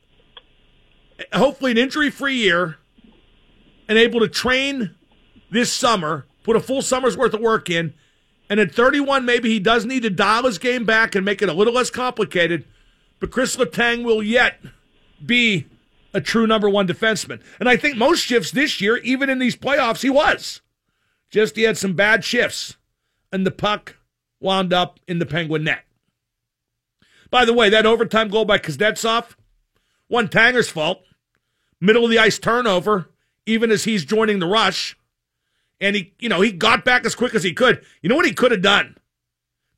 hopefully 1.33 1.71
an 1.71 1.79
injury 1.79 2.11
free 2.11 2.35
year, 2.35 2.79
and 3.89 3.97
able 3.97 4.19
to 4.19 4.29
train 4.29 4.97
this 5.53 5.73
summer, 5.73 6.27
put 6.43 6.57
a 6.57 6.61
full 6.61 6.83
summer's 6.83 7.17
worth 7.17 7.33
of 7.33 7.41
work 7.41 7.71
in, 7.71 7.95
and 8.49 8.61
at 8.61 8.75
31, 8.75 9.25
maybe 9.25 9.51
he 9.51 9.59
does 9.59 9.85
need 9.85 10.03
to 10.03 10.11
dial 10.11 10.45
his 10.45 10.59
game 10.59 10.85
back 10.85 11.15
and 11.15 11.25
make 11.25 11.43
it 11.43 11.49
a 11.49 11.55
little 11.55 11.75
less 11.75 11.91
complicated. 11.91 12.65
But 13.21 13.31
Chris 13.31 13.57
Letang 13.57 14.05
will 14.05 14.23
yet 14.23 14.61
be 15.25 15.67
a 16.15 16.21
true 16.21 16.47
number 16.47 16.69
one 16.69 16.87
defenseman. 16.87 17.41
And 17.61 17.69
I 17.69 17.77
think 17.77 17.97
most 17.97 18.21
shifts 18.21 18.51
this 18.51 18.81
year, 18.81 18.97
even 18.99 19.29
in 19.29 19.39
these 19.39 19.57
playoffs, 19.57 20.03
he 20.03 20.11
was. 20.11 20.63
Just 21.31 21.57
he 21.57 21.63
had 21.63 21.77
some 21.77 21.93
bad 21.93 22.25
shifts, 22.25 22.77
and 23.31 23.47
the 23.47 23.51
puck 23.51 23.97
wound 24.41 24.73
up 24.73 24.99
in 25.07 25.19
the 25.19 25.27
Penguin 25.27 25.65
net. 25.65 25.85
By 27.31 27.45
the 27.45 27.53
way, 27.53 27.69
that 27.69 27.85
overtime 27.85 28.29
goal 28.29 28.47
by 28.47 28.59
Kuznetsov, 28.59 29.37
one 30.07 30.29
Tanger's 30.29 30.71
fault. 30.71 31.03
Middle 31.81 32.05
of 32.05 32.11
the 32.11 32.19
ice 32.19 32.39
turnover, 32.39 33.11
even 33.47 33.71
as 33.71 33.85
he's 33.85 34.05
joining 34.05 34.41
the 34.41 34.47
rush. 34.47 34.98
And 35.81 35.95
he, 35.95 36.15
you 36.19 36.29
know, 36.29 36.41
he 36.41 36.53
got 36.53 36.85
back 36.85 37.05
as 37.07 37.15
quick 37.15 37.35
as 37.35 37.45
he 37.45 37.53
could. 37.53 37.85
You 38.03 38.09
know 38.09 38.17
what 38.17 38.27
he 38.27 38.33
could 38.33 38.51
have 38.51 38.63
done? 38.63 38.97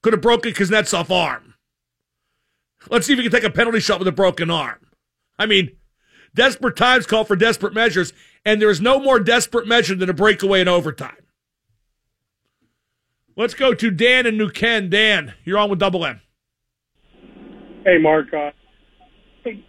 Could 0.03 0.15
have 0.15 0.23
broken 0.23 0.53
Kuznetsov 0.53 1.11
arm. 1.11 1.55
Let's 2.89 3.07
see 3.07 3.13
if 3.13 3.19
he 3.19 3.25
can 3.25 3.33
take 3.33 3.45
a 3.45 3.51
penalty 3.51 3.81
shot 3.81 3.99
with 3.99 4.09
a 4.09 4.13
broken 4.13 4.51
arm. 4.51 4.79
I 5.39 5.47
mean, 5.47 5.77
desperate 6.35 6.77
times 6.77 7.07
call 7.07 7.25
for 7.25 7.37
desperate 7.37 7.75
measures. 7.75 8.13
and 8.45 8.61
there's 8.61 8.81
no 8.81 8.99
more 8.99 9.21
desperate 9.21 9.67
measure 9.67 9.95
than 9.95 10.09
a 10.09 10.15
breakaway 10.15 10.63
in 10.63 10.69
overtime. 10.69 11.17
Let's 13.37 13.55
go 13.55 13.75
to 13.75 13.91
Dan 13.91 14.27
and 14.27 14.39
New 14.39 14.51
Ken. 14.51 14.91
Dan, 14.91 15.35
you're 15.45 15.59
on 15.59 15.71
with 15.71 15.79
Double 15.79 16.05
M. 16.05 16.21
Hey, 17.85 17.99
Mark. 17.99 18.33
Uh, 18.33 18.51
hey, 19.45 19.65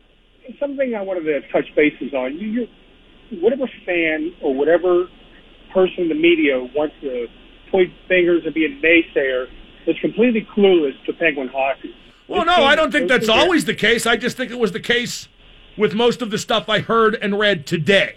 something 0.59 0.95
I 0.95 1.01
wanted 1.01 1.23
to 1.23 1.41
touch 1.51 1.65
bases 1.75 2.13
on. 2.13 2.37
You, 2.37 2.47
you, 3.29 3.41
whatever 3.41 3.69
fan 3.85 4.33
or 4.41 4.53
whatever 4.53 5.05
person 5.71 6.03
in 6.03 6.09
the 6.09 6.15
media 6.15 6.59
wants 6.75 6.95
to 7.01 7.27
point 7.69 7.91
fingers 8.07 8.43
and 8.45 8.53
be 8.53 8.65
a 8.65 8.69
naysayer 8.69 9.47
is 9.87 9.97
completely 9.99 10.47
clueless 10.55 10.93
to 11.05 11.13
Penguin 11.13 11.47
hockey. 11.47 11.95
Well, 12.27 12.45
no, 12.45 12.63
I 12.63 12.75
don't 12.75 12.91
think 12.91 13.09
that's 13.09 13.29
always 13.29 13.65
the 13.65 13.75
case. 13.75 14.05
I 14.05 14.15
just 14.15 14.37
think 14.37 14.51
it 14.51 14.59
was 14.59 14.71
the 14.71 14.79
case 14.79 15.27
with 15.77 15.93
most 15.93 16.21
of 16.21 16.31
the 16.31 16.37
stuff 16.37 16.69
I 16.69 16.79
heard 16.79 17.15
and 17.15 17.37
read 17.37 17.65
today. 17.65 18.15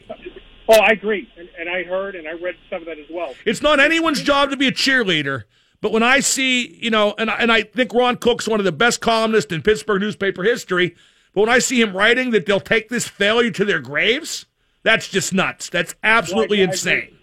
Oh, 0.68 0.80
I 0.80 0.92
agree, 0.92 1.28
and, 1.36 1.48
and 1.58 1.68
I 1.68 1.82
heard 1.82 2.14
and 2.14 2.26
I 2.26 2.32
read 2.32 2.54
some 2.70 2.80
of 2.82 2.86
that 2.86 2.98
as 2.98 3.06
well. 3.10 3.34
It's 3.44 3.60
not 3.60 3.80
anyone's 3.80 4.22
job 4.22 4.50
to 4.50 4.56
be 4.56 4.66
a 4.66 4.72
cheerleader, 4.72 5.44
but 5.80 5.92
when 5.92 6.02
I 6.02 6.20
see, 6.20 6.78
you 6.80 6.90
know, 6.90 7.14
and 7.18 7.28
and 7.28 7.52
I 7.52 7.62
think 7.62 7.92
Ron 7.92 8.16
Cook's 8.16 8.48
one 8.48 8.60
of 8.60 8.64
the 8.64 8.72
best 8.72 9.00
columnists 9.00 9.52
in 9.52 9.62
Pittsburgh 9.62 10.00
newspaper 10.00 10.42
history, 10.42 10.94
but 11.34 11.42
when 11.42 11.50
I 11.50 11.58
see 11.58 11.80
him 11.80 11.94
writing 11.94 12.30
that 12.30 12.46
they'll 12.46 12.60
take 12.60 12.88
this 12.88 13.06
failure 13.08 13.50
to 13.50 13.64
their 13.64 13.80
graves, 13.80 14.46
that's 14.84 15.08
just 15.08 15.34
nuts. 15.34 15.68
That's 15.68 15.94
absolutely 16.02 16.58
Well, 16.58 16.68
I- 16.68 16.70
I 16.70 16.72
insane. 16.72 17.13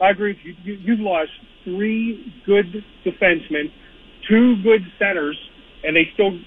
I 0.00 0.10
agree. 0.10 0.32
with 0.32 0.44
You, 0.44 0.56
you, 0.64 0.74
you've 0.82 1.00
lost 1.00 1.30
three 1.64 2.32
good 2.44 2.84
defensemen, 3.04 3.72
two 4.28 4.62
good 4.62 4.82
centers, 4.98 5.38
and 5.84 5.96
they 5.96 6.08
still 6.14 6.38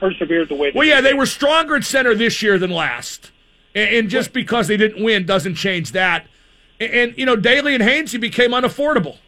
persevered 0.00 0.48
the 0.48 0.54
way. 0.54 0.70
They 0.70 0.78
Well, 0.78 0.88
yeah, 0.88 1.00
did. 1.00 1.06
they 1.06 1.14
were 1.14 1.26
stronger 1.26 1.76
at 1.76 1.84
center 1.84 2.14
this 2.14 2.42
year 2.42 2.58
than 2.58 2.70
last. 2.70 3.32
And, 3.74 3.94
and 3.96 4.10
just 4.10 4.32
because 4.32 4.68
they 4.68 4.76
didn't 4.76 5.02
win 5.02 5.26
doesn't 5.26 5.54
change 5.54 5.92
that. 5.92 6.26
And, 6.80 6.92
and 6.92 7.14
you 7.18 7.26
know, 7.26 7.36
Daley 7.36 7.74
and 7.74 7.82
Hainsey 7.82 8.20
became 8.20 8.50
unaffordable. 8.50 9.18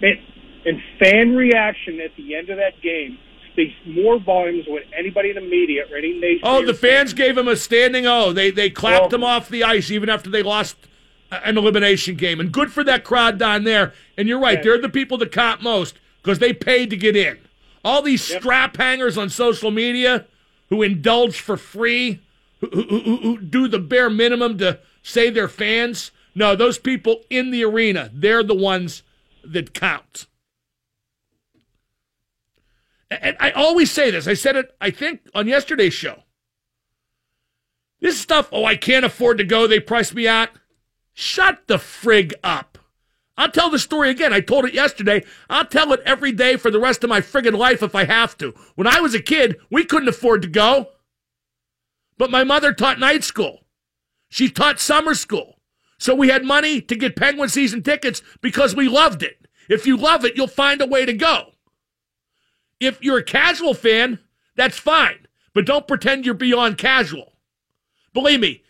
And, 0.00 0.18
and 0.64 0.80
fan 0.98 1.34
reaction 1.34 2.00
at 2.00 2.14
the 2.16 2.34
end 2.34 2.50
of 2.50 2.58
that 2.58 2.80
game 2.82 3.18
speaks 3.52 3.74
more 3.86 4.18
volumes 4.20 4.66
than 4.66 4.78
anybody 4.96 5.30
in 5.30 5.36
the 5.36 5.40
media 5.40 5.84
or 5.90 5.96
any 5.96 6.18
nation. 6.18 6.40
Oh, 6.42 6.64
the 6.64 6.74
fans 6.74 7.14
gave 7.14 7.38
him 7.38 7.48
a 7.48 7.56
standing 7.56 8.06
O. 8.06 8.32
They 8.32 8.50
they 8.50 8.68
clapped 8.68 9.12
him 9.12 9.24
off 9.24 9.48
the 9.48 9.64
ice 9.64 9.90
even 9.90 10.10
after 10.10 10.28
they 10.28 10.42
lost 10.42 10.76
an 11.44 11.58
elimination 11.58 12.16
game. 12.16 12.40
And 12.40 12.52
good 12.52 12.72
for 12.72 12.84
that 12.84 13.04
crowd 13.04 13.38
down 13.38 13.64
there. 13.64 13.92
And 14.16 14.28
you're 14.28 14.40
right, 14.40 14.58
Yeah. 14.58 14.64
they're 14.64 14.80
the 14.82 14.88
people 14.88 15.18
that 15.18 15.32
count 15.32 15.62
most 15.62 15.98
because 16.22 16.38
they 16.38 16.52
paid 16.52 16.90
to 16.90 16.96
get 16.96 17.16
in. 17.16 17.38
All 17.84 18.02
these 18.02 18.22
strap 18.22 18.76
hangers 18.76 19.16
on 19.16 19.30
social 19.30 19.70
media 19.70 20.26
who 20.68 20.82
indulge 20.82 21.38
for 21.40 21.56
free, 21.56 22.20
who, 22.60 22.68
who, 22.70 22.82
who, 23.00 23.16
who 23.18 23.38
do 23.40 23.68
the 23.68 23.78
bare 23.78 24.10
minimum 24.10 24.58
to 24.58 24.80
say 25.02 25.30
they're 25.30 25.48
fans. 25.48 26.10
No, 26.34 26.56
those 26.56 26.78
people 26.78 27.22
in 27.30 27.50
the 27.50 27.64
arena, 27.64 28.10
they're 28.12 28.42
the 28.42 28.54
ones 28.54 29.02
that 29.44 29.72
count. 29.72 30.26
And 33.10 33.36
I 33.38 33.52
always 33.52 33.90
say 33.92 34.10
this. 34.10 34.26
I 34.26 34.34
said 34.34 34.56
it, 34.56 34.74
I 34.80 34.90
think, 34.90 35.20
on 35.34 35.46
yesterday's 35.46 35.94
show. 35.94 36.24
This 38.00 38.20
stuff, 38.20 38.48
oh, 38.52 38.64
I 38.64 38.76
can't 38.76 39.04
afford 39.04 39.38
to 39.38 39.44
go. 39.44 39.66
They 39.66 39.80
priced 39.80 40.14
me 40.14 40.26
out. 40.26 40.50
Shut 41.18 41.66
the 41.66 41.78
frig 41.78 42.34
up. 42.44 42.76
I'll 43.38 43.50
tell 43.50 43.70
the 43.70 43.78
story 43.78 44.10
again. 44.10 44.34
I 44.34 44.40
told 44.40 44.66
it 44.66 44.74
yesterday. 44.74 45.24
I'll 45.48 45.64
tell 45.64 45.94
it 45.94 46.02
every 46.04 46.30
day 46.30 46.58
for 46.58 46.70
the 46.70 46.78
rest 46.78 47.02
of 47.02 47.08
my 47.08 47.22
friggin' 47.22 47.56
life 47.56 47.82
if 47.82 47.94
I 47.94 48.04
have 48.04 48.36
to. 48.36 48.52
When 48.74 48.86
I 48.86 49.00
was 49.00 49.14
a 49.14 49.22
kid, 49.22 49.56
we 49.70 49.86
couldn't 49.86 50.10
afford 50.10 50.42
to 50.42 50.48
go. 50.48 50.90
But 52.18 52.30
my 52.30 52.44
mother 52.44 52.74
taught 52.74 52.98
night 52.98 53.24
school. 53.24 53.64
She 54.28 54.50
taught 54.50 54.78
summer 54.78 55.14
school. 55.14 55.58
So 55.96 56.14
we 56.14 56.28
had 56.28 56.44
money 56.44 56.82
to 56.82 56.94
get 56.94 57.16
Penguin 57.16 57.48
season 57.48 57.82
tickets 57.82 58.20
because 58.42 58.76
we 58.76 58.86
loved 58.86 59.22
it. 59.22 59.48
If 59.70 59.86
you 59.86 59.96
love 59.96 60.22
it, 60.26 60.36
you'll 60.36 60.48
find 60.48 60.82
a 60.82 60.86
way 60.86 61.06
to 61.06 61.14
go. 61.14 61.52
If 62.78 63.02
you're 63.02 63.18
a 63.18 63.24
casual 63.24 63.72
fan, 63.72 64.18
that's 64.54 64.78
fine. 64.78 65.26
But 65.54 65.64
don't 65.64 65.88
pretend 65.88 66.26
you're 66.26 66.34
beyond 66.34 66.76
casual. 66.76 67.32
Believe 68.12 68.40
me, 68.40 68.64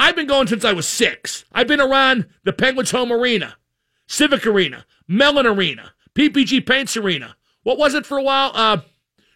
I've 0.00 0.16
been 0.16 0.26
going 0.26 0.46
since 0.46 0.64
I 0.64 0.72
was 0.72 0.88
six. 0.88 1.44
I've 1.52 1.68
been 1.68 1.78
around 1.78 2.26
the 2.42 2.54
Penguins 2.54 2.90
home 2.90 3.12
arena, 3.12 3.58
Civic 4.06 4.46
Arena, 4.46 4.86
Mellon 5.06 5.46
Arena, 5.46 5.92
PPG 6.14 6.66
Paints 6.66 6.96
Arena. 6.96 7.36
What 7.64 7.76
was 7.76 7.92
it 7.92 8.06
for 8.06 8.16
a 8.16 8.22
while? 8.22 8.50
Uh, 8.54 8.78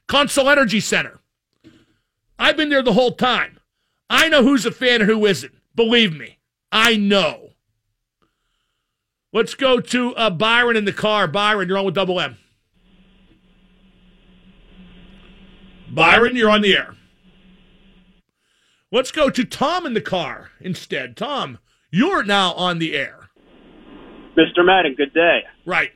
Consol 0.08 0.50
Energy 0.50 0.80
Center. 0.80 1.20
I've 2.38 2.56
been 2.56 2.70
there 2.70 2.82
the 2.82 2.94
whole 2.94 3.10
time. 3.10 3.60
I 4.08 4.30
know 4.30 4.42
who's 4.42 4.64
a 4.64 4.70
fan 4.70 5.02
and 5.02 5.10
who 5.10 5.26
isn't. 5.26 5.52
Believe 5.74 6.16
me, 6.16 6.38
I 6.72 6.96
know. 6.96 7.50
Let's 9.34 9.54
go 9.54 9.80
to 9.80 10.16
uh, 10.16 10.30
Byron 10.30 10.78
in 10.78 10.86
the 10.86 10.94
car. 10.94 11.28
Byron, 11.28 11.68
you're 11.68 11.76
on 11.76 11.84
with 11.84 11.94
Double 11.94 12.18
M. 12.18 12.38
Byron, 15.90 16.36
you're 16.36 16.48
on 16.48 16.62
the 16.62 16.74
air. 16.74 16.94
Let's 18.94 19.10
go 19.10 19.28
to 19.28 19.44
Tom 19.44 19.86
in 19.86 19.94
the 19.94 20.00
car 20.00 20.52
instead. 20.60 21.16
Tom, 21.16 21.58
you're 21.90 22.22
now 22.22 22.52
on 22.52 22.78
the 22.78 22.94
air. 22.94 23.28
Mr. 24.36 24.64
Madden, 24.64 24.94
good 24.94 25.12
day. 25.12 25.40
Right. 25.66 25.90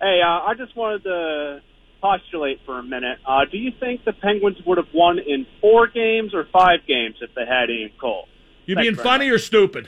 Hey, 0.00 0.20
uh, 0.20 0.28
I 0.28 0.54
just 0.58 0.76
wanted 0.76 1.04
to 1.04 1.60
postulate 2.02 2.58
for 2.66 2.80
a 2.80 2.82
minute. 2.82 3.18
Uh, 3.24 3.42
do 3.48 3.58
you 3.58 3.70
think 3.78 4.04
the 4.04 4.12
Penguins 4.12 4.56
would 4.66 4.76
have 4.76 4.88
won 4.92 5.20
in 5.20 5.46
four 5.60 5.86
games 5.86 6.34
or 6.34 6.48
five 6.52 6.80
games 6.88 7.14
if 7.20 7.30
they 7.36 7.46
had 7.46 7.70
Ian 7.70 7.92
Cole? 8.00 8.26
You 8.66 8.74
Thanks 8.74 8.86
being 8.86 8.96
very 8.96 9.04
funny 9.04 9.30
or 9.30 9.38
stupid? 9.38 9.86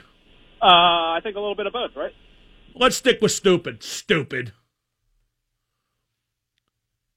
Uh, 0.63 1.19
I 1.19 1.19
think 1.25 1.35
a 1.35 1.41
little 1.41 1.57
bit 1.57 1.67
of 1.67 1.73
both, 1.73 1.97
right? 1.97 2.13
Let's 2.77 2.95
stick 2.95 3.21
with 3.21 3.33
stupid. 3.33 3.83
Stupid. 3.83 4.53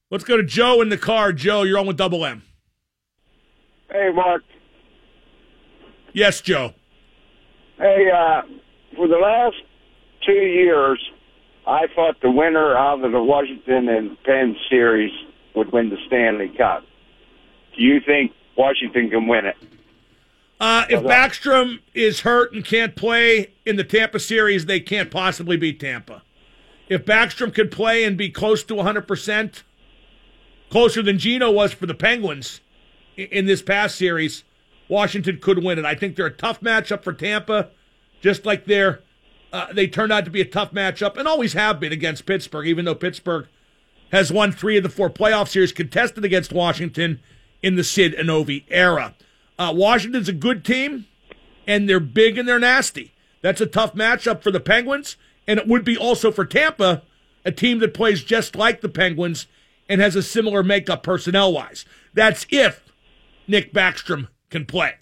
Let's 0.09 0.23
go 0.23 0.35
to 0.35 0.43
Joe 0.43 0.81
in 0.81 0.89
the 0.89 0.97
car. 0.97 1.31
Joe, 1.31 1.61
you're 1.61 1.77
on 1.77 1.85
with 1.85 1.97
Double 1.97 2.25
M. 2.25 2.41
Hey, 3.91 4.09
Mark. 4.11 4.41
Yes, 6.13 6.41
Joe. 6.41 6.73
Hey, 7.77 8.09
uh, 8.13 8.41
for 8.95 9.07
the 9.07 9.17
last 9.17 9.55
two 10.25 10.33
years, 10.33 10.99
I 11.65 11.87
thought 11.95 12.19
the 12.21 12.31
winner 12.31 12.75
out 12.75 13.03
of 13.03 13.11
the 13.11 13.21
Washington 13.21 13.87
and 13.89 14.21
Penn 14.23 14.55
series 14.69 15.11
would 15.55 15.71
win 15.71 15.89
the 15.89 15.97
Stanley 16.07 16.49
Cup. 16.49 16.83
Do 17.77 17.83
you 17.83 17.99
think 18.05 18.31
Washington 18.57 19.09
can 19.09 19.27
win 19.27 19.45
it? 19.45 19.55
Uh, 20.59 20.85
if 20.89 21.01
Backstrom 21.01 21.79
is 21.93 22.21
hurt 22.21 22.51
and 22.51 22.65
can't 22.65 22.95
play 22.95 23.53
in 23.65 23.77
the 23.77 23.83
Tampa 23.83 24.19
series, 24.19 24.65
they 24.65 24.81
can't 24.81 25.09
possibly 25.09 25.55
beat 25.55 25.79
Tampa. 25.79 26.21
If 26.89 27.05
Backstrom 27.05 27.53
could 27.53 27.71
play 27.71 28.03
and 28.03 28.17
be 28.17 28.29
close 28.29 28.63
to 28.63 28.73
100%, 28.73 29.63
closer 30.69 31.01
than 31.01 31.17
Gino 31.17 31.49
was 31.49 31.71
for 31.71 31.85
the 31.85 31.93
Penguins 31.93 32.59
in 33.15 33.45
this 33.45 33.61
past 33.61 33.95
series, 33.95 34.43
Washington 34.89 35.39
could 35.39 35.63
win 35.63 35.79
it. 35.79 35.85
I 35.85 35.95
think 35.95 36.15
they're 36.15 36.25
a 36.25 36.31
tough 36.31 36.59
matchup 36.61 37.03
for 37.03 37.13
Tampa, 37.13 37.69
just 38.21 38.45
like 38.45 38.65
they're, 38.65 39.01
uh, 39.53 39.71
they 39.71 39.87
turned 39.87 40.11
out 40.11 40.25
to 40.25 40.31
be 40.31 40.41
a 40.41 40.45
tough 40.45 40.71
matchup 40.71 41.15
and 41.15 41.27
always 41.27 41.53
have 41.53 41.79
been 41.79 41.93
against 41.93 42.25
Pittsburgh, 42.25 42.67
even 42.67 42.85
though 42.85 42.95
Pittsburgh 42.95 43.47
has 44.11 44.31
won 44.31 44.51
three 44.51 44.77
of 44.77 44.83
the 44.83 44.89
four 44.89 45.09
playoff 45.09 45.47
series 45.47 45.71
contested 45.71 46.25
against 46.25 46.51
Washington 46.51 47.21
in 47.61 47.75
the 47.75 47.83
Sid 47.83 48.13
and 48.13 48.29
era. 48.69 49.15
Uh, 49.57 49.73
Washington's 49.75 50.29
a 50.29 50.33
good 50.33 50.65
team, 50.65 51.05
and 51.67 51.87
they're 51.87 51.99
big 51.99 52.37
and 52.37 52.47
they're 52.47 52.59
nasty. 52.59 53.13
That's 53.41 53.61
a 53.61 53.65
tough 53.65 53.93
matchup 53.93 54.41
for 54.41 54.51
the 54.51 54.59
Penguins, 54.59 55.15
and 55.47 55.59
it 55.59 55.67
would 55.67 55.85
be 55.85 55.97
also 55.97 56.31
for 56.31 56.45
Tampa, 56.45 57.03
a 57.45 57.51
team 57.51 57.79
that 57.79 57.93
plays 57.93 58.23
just 58.23 58.55
like 58.55 58.81
the 58.81 58.89
Penguins 58.89 59.47
and 59.87 60.01
has 60.01 60.15
a 60.15 60.23
similar 60.23 60.63
makeup 60.63 61.03
personnel 61.03 61.53
wise. 61.53 61.85
That's 62.13 62.45
if 62.49 62.91
Nick 63.47 63.73
Backstrom 63.73 64.27
can 64.49 64.65
play. 64.65 64.93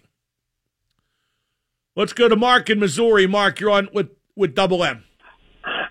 Let's 1.96 2.14
go 2.14 2.28
to 2.28 2.36
Mark 2.36 2.70
in 2.70 2.80
Missouri. 2.80 3.26
Mark, 3.26 3.60
you're 3.60 3.72
on 3.72 3.90
with, 3.94 4.10
with 4.36 4.54
Double 4.54 4.84
M. 4.84 5.04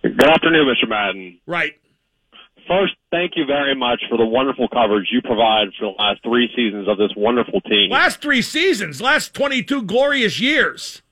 Good 0.02 0.22
afternoon, 0.22 0.66
Mr. 0.66 0.88
Madden. 0.88 1.40
Right. 1.46 1.72
First, 2.68 2.94
thank 3.10 3.32
you 3.36 3.44
very 3.44 3.74
much 3.74 4.02
for 4.08 4.16
the 4.18 4.24
wonderful 4.24 4.68
coverage 4.68 5.08
you 5.12 5.20
provide 5.22 5.68
for 5.78 5.92
the 5.92 6.02
last 6.02 6.22
three 6.22 6.48
seasons 6.54 6.88
of 6.88 6.98
this 6.98 7.10
wonderful 7.16 7.60
team. 7.60 7.90
Last 7.90 8.20
three 8.20 8.42
seasons, 8.42 9.00
last 9.00 9.34
22 9.34 9.82
glorious 9.82 10.40
years. 10.40 11.02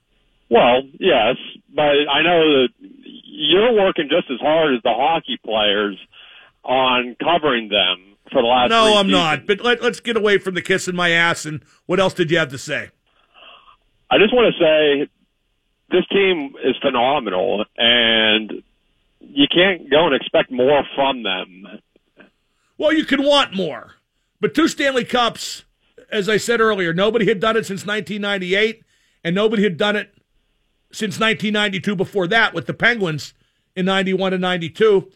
Well, 0.50 0.82
yes, 0.98 1.36
but 1.74 1.82
I 1.82 2.22
know 2.22 2.40
that 2.40 2.68
you're 2.80 3.72
working 3.72 4.08
just 4.08 4.30
as 4.30 4.40
hard 4.40 4.74
as 4.74 4.82
the 4.82 4.92
hockey 4.92 5.38
players 5.44 5.98
on 6.64 7.16
covering 7.22 7.68
them 7.68 8.13
for 8.32 8.42
the 8.42 8.48
last. 8.48 8.70
No, 8.70 8.96
I'm 8.98 9.06
seasons. 9.06 9.12
not. 9.12 9.46
But 9.46 9.60
let, 9.60 9.82
let's 9.82 10.00
get 10.00 10.16
away 10.16 10.38
from 10.38 10.54
the 10.54 10.62
kissing 10.62 10.94
my 10.94 11.10
ass. 11.10 11.44
And 11.46 11.62
what 11.86 12.00
else 12.00 12.14
did 12.14 12.30
you 12.30 12.38
have 12.38 12.50
to 12.50 12.58
say? 12.58 12.90
I 14.10 14.18
just 14.18 14.34
want 14.34 14.54
to 14.54 14.62
say 14.62 15.10
this 15.90 16.06
team 16.08 16.54
is 16.64 16.76
phenomenal, 16.80 17.64
and 17.76 18.62
you 19.20 19.46
can't 19.50 19.90
go 19.90 20.06
and 20.06 20.14
expect 20.14 20.50
more 20.50 20.84
from 20.94 21.22
them. 21.22 21.66
Well, 22.78 22.92
you 22.92 23.04
can 23.04 23.22
want 23.22 23.54
more. 23.54 23.92
But 24.40 24.54
two 24.54 24.68
Stanley 24.68 25.04
Cups, 25.04 25.64
as 26.10 26.28
I 26.28 26.36
said 26.36 26.60
earlier, 26.60 26.92
nobody 26.92 27.26
had 27.26 27.40
done 27.40 27.56
it 27.56 27.66
since 27.66 27.86
1998, 27.86 28.82
and 29.22 29.34
nobody 29.34 29.62
had 29.62 29.76
done 29.76 29.96
it 29.96 30.14
since 30.92 31.18
1992 31.18 31.96
before 31.96 32.26
that 32.28 32.54
with 32.54 32.66
the 32.66 32.74
Penguins 32.74 33.34
in 33.74 33.86
91 33.86 34.32
and 34.32 34.42
92. 34.42 35.10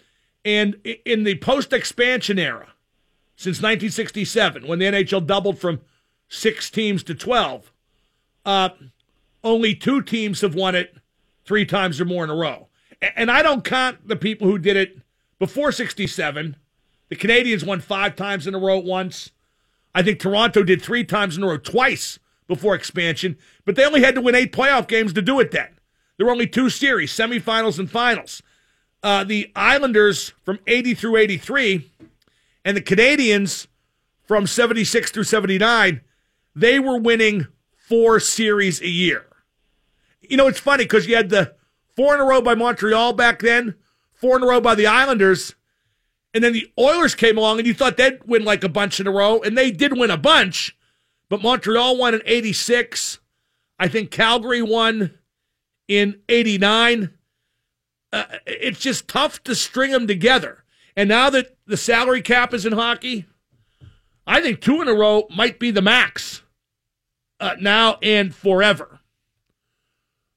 And 0.45 0.77
in 1.05 1.25
the 1.25 1.37
post 1.37 1.73
expansion 1.73 2.39
era, 2.39 2.69
since 3.39 3.59
1967, 3.59 4.67
when 4.67 4.81
the 4.81 4.87
NHL 4.87 5.25
doubled 5.25 5.61
from 5.61 5.81
six 6.29 6.69
teams 6.71 7.05
to 7.05 7.15
12, 7.15 7.71
uh, 8.45 8.71
only 9.45 9.77
two 9.77 10.03
teams 10.03 10.41
have 10.41 10.57
won 10.57 10.75
it 10.75 10.97
three 11.45 11.65
times 11.65 12.01
or 12.01 12.05
more 12.05 12.25
in 12.25 12.31
a 12.31 12.35
row. 12.35 12.67
And 13.15 13.31
I 13.31 13.43
don't 13.43 13.63
count 13.63 14.09
the 14.09 14.17
people 14.17 14.49
who 14.49 14.59
did 14.59 14.77
it 14.77 14.99
before 15.39 15.71
67. 15.71 16.57
The 17.11 17.15
Canadiens 17.17 17.65
won 17.65 17.79
five 17.79 18.17
times 18.17 18.49
in 18.49 18.57
a 18.57 18.59
row 18.59 18.81
once. 18.81 19.31
I 19.95 20.03
think 20.03 20.19
Toronto 20.19 20.65
did 20.65 20.83
three 20.83 21.05
times 21.05 21.37
in 21.37 21.45
a 21.45 21.47
row 21.47 21.59
twice 21.59 22.19
before 22.49 22.75
expansion, 22.75 23.39
but 23.65 23.77
they 23.77 23.85
only 23.85 24.03
had 24.03 24.17
to 24.17 24.21
win 24.21 24.35
eight 24.35 24.53
playoff 24.53 24.89
games 24.89 25.13
to 25.13 25.23
do 25.23 25.39
it 25.39 25.53
then. 25.53 25.79
There 26.17 26.27
were 26.27 26.33
only 26.33 26.49
two 26.49 26.71
series, 26.71 27.13
semifinals 27.13 27.79
and 27.79 27.89
finals. 27.89 28.43
Uh, 29.01 29.23
the 29.23 29.53
Islanders 29.55 30.33
from 30.45 30.59
80 30.67 30.95
through 30.95 31.19
83 31.19 31.89
and 32.69 32.77
the 32.77 32.83
Canadiens 32.83 33.67
from 34.25 34.47
76 34.47 35.11
through 35.11 35.25
79, 35.25 36.03
they 36.55 36.79
were 36.79 36.99
winning 36.99 37.47
four 37.75 38.21
series 38.21 38.83
a 38.83 38.89
year. 38.89 39.25
You 40.21 40.37
know, 40.37 40.49
it's 40.49 40.61
funny 40.61 40.85
because 40.85 41.07
you 41.07 41.17
had 41.17 41.31
the 41.31 41.55
four 41.97 42.15
in 42.15 42.21
a 42.21 42.25
row 42.25 42.43
by 42.43 42.55
Montreal 42.55 43.15
back 43.15 43.41
then, 43.41 43.75
four 44.13 44.37
in 44.37 44.43
a 44.43 44.47
row 44.47 44.61
by 44.61 44.75
the 44.75 44.87
Islanders, 44.87 45.55
and 46.35 46.45
then 46.45 46.53
the 46.53 46.71
Oilers 46.79 47.15
came 47.15 47.39
along 47.39 47.57
and 47.57 47.67
you 47.67 47.73
thought 47.73 47.97
they'd 47.97 48.23
win 48.27 48.45
like 48.45 48.63
a 48.63 48.69
bunch 48.69 49.01
in 49.01 49.07
a 49.07 49.11
row, 49.11 49.41
and 49.41 49.57
they 49.57 49.71
did 49.71 49.97
win 49.97 50.11
a 50.11 50.19
bunch, 50.19 50.77
but 51.31 51.41
Montreal 51.41 51.97
won 51.97 52.13
in 52.13 52.21
86. 52.27 53.19
I 53.79 53.89
think 53.89 54.11
Calgary 54.11 54.61
won 54.61 55.15
in 55.89 56.21
89. 56.29 57.15
Uh, 58.13 58.25
it's 58.47 58.81
just 58.81 59.09
tough 59.09 59.43
to 59.45 59.55
string 59.55 59.91
them 59.91 60.07
together. 60.07 60.65
And 60.99 61.09
now 61.09 61.31
that 61.31 61.57
the 61.65 61.77
salary 61.77 62.23
cap 62.23 62.53
is 62.53 62.67
in 62.67 62.73
hockey, 62.73 63.25
I 64.27 64.41
think 64.41 64.61
two 64.61 64.83
in 64.83 64.89
a 64.89 64.93
row 64.93 65.29
might 65.31 65.61
be 65.61 65.71
the 65.71 65.81
max 65.81 66.43
uh, 67.39 67.55
now 67.61 67.99
and 68.03 68.35
forever. 68.35 68.99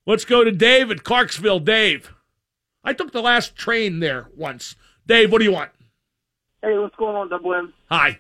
Let's 0.06 0.24
go 0.24 0.44
to 0.44 0.52
Dave 0.52 0.92
at 0.92 1.04
Clarksville. 1.04 1.62
Dave, 1.62 2.14
I 2.84 2.94
took 2.94 3.12
the 3.12 3.24
last 3.24 3.56
train 3.56 4.02
there 4.02 4.28
once. 4.38 4.76
Dave, 5.08 5.32
what 5.32 5.40
do 5.40 5.46
you 5.46 5.52
want? 5.52 5.72
Hey, 6.62 6.78
what's 6.78 6.96
going 6.96 7.16
on, 7.16 7.30
Double 7.30 7.56
M? 7.56 7.74
Hi. 7.90 8.20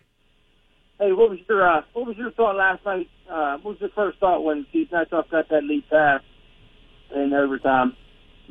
Hey, 0.99 1.11
what 1.11 1.29
was 1.29 1.37
your 1.47 1.69
uh, 1.69 1.83
what 1.93 2.07
was 2.07 2.17
your 2.17 2.31
thought 2.31 2.55
last 2.55 2.83
night? 2.83 3.07
Uh, 3.29 3.57
what 3.57 3.73
was 3.73 3.81
your 3.81 3.91
first 3.91 4.17
thought 4.17 4.43
when 4.43 4.65
Kuznetsov 4.73 5.29
got 5.29 5.47
that 5.49 5.63
lead 5.63 5.87
pass 5.91 6.21
in 7.15 7.33
overtime? 7.35 7.95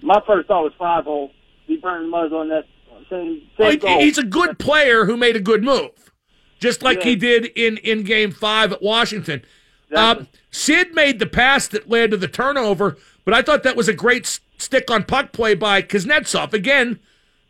My 0.00 0.20
first 0.28 0.46
thought 0.46 0.62
was 0.62 0.72
five 0.78 1.06
hole. 1.06 1.32
He 1.66 1.76
burned 1.76 2.08
mud 2.08 2.32
on 2.32 2.50
that 2.50 2.66
same, 3.08 3.42
same 3.58 3.80
well, 3.82 4.00
he's 4.00 4.18
a 4.18 4.24
good 4.24 4.58
player 4.58 5.04
who 5.04 5.16
made 5.16 5.36
a 5.36 5.40
good 5.40 5.62
move, 5.62 6.12
just 6.58 6.82
like 6.82 6.98
yeah. 6.98 7.04
he 7.04 7.16
did 7.16 7.46
in 7.56 7.78
in 7.78 8.02
Game 8.02 8.30
Five 8.30 8.72
at 8.72 8.82
Washington. 8.82 9.42
Exactly. 9.88 10.26
Uh, 10.26 10.38
Sid 10.50 10.94
made 10.94 11.18
the 11.18 11.26
pass 11.26 11.68
that 11.68 11.88
led 11.88 12.10
to 12.10 12.16
the 12.16 12.28
turnover, 12.28 12.96
but 13.24 13.34
I 13.34 13.42
thought 13.42 13.62
that 13.62 13.76
was 13.76 13.88
a 13.88 13.94
great 13.94 14.40
stick 14.58 14.90
on 14.90 15.04
puck 15.04 15.32
play 15.32 15.54
by 15.54 15.82
Kuznetsov. 15.82 16.52
Again, 16.52 17.00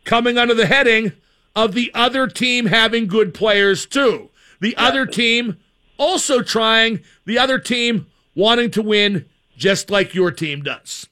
coming 0.05 0.37
under 0.37 0.53
the 0.53 0.67
heading 0.67 1.13
of 1.55 1.73
the 1.73 1.91
other 1.93 2.27
team 2.27 2.67
having 2.67 3.07
good 3.07 3.33
players 3.33 3.85
too. 3.85 4.29
The 4.59 4.75
other 4.77 5.05
team 5.05 5.57
also 5.97 6.41
trying, 6.41 7.01
the 7.25 7.37
other 7.37 7.59
team 7.59 8.07
wanting 8.35 8.71
to 8.71 8.81
win 8.81 9.25
just 9.57 9.89
like 9.89 10.15
your 10.15 10.31
team 10.31 10.63
does. 10.63 11.07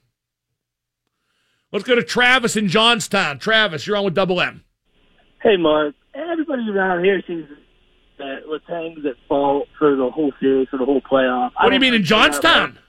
Let's 1.71 1.85
go 1.85 1.95
to 1.95 2.03
Travis 2.03 2.55
in 2.55 2.67
Johnstown. 2.67 3.37
Travis, 3.37 3.85
you're 3.85 3.95
on 3.95 4.05
with 4.05 4.15
Double 4.15 4.41
M. 4.41 4.63
Hey, 5.41 5.55
Mark. 5.57 5.93
Everybody 6.15 6.67
around 6.69 7.03
here 7.03 7.21
seems 7.27 7.47
that 8.17 8.47
Letang's 8.47 9.05
at 9.05 9.15
fault 9.27 9.67
for 9.77 9.95
the 9.95 10.09
whole 10.09 10.31
series, 10.39 10.67
for 10.69 10.77
the 10.77 10.85
whole 10.85 11.01
playoff. 11.01 11.51
What 11.61 11.69
do 11.69 11.75
you 11.75 11.79
mean 11.79 11.93
in 11.93 12.03
Johnstown? 12.03 12.79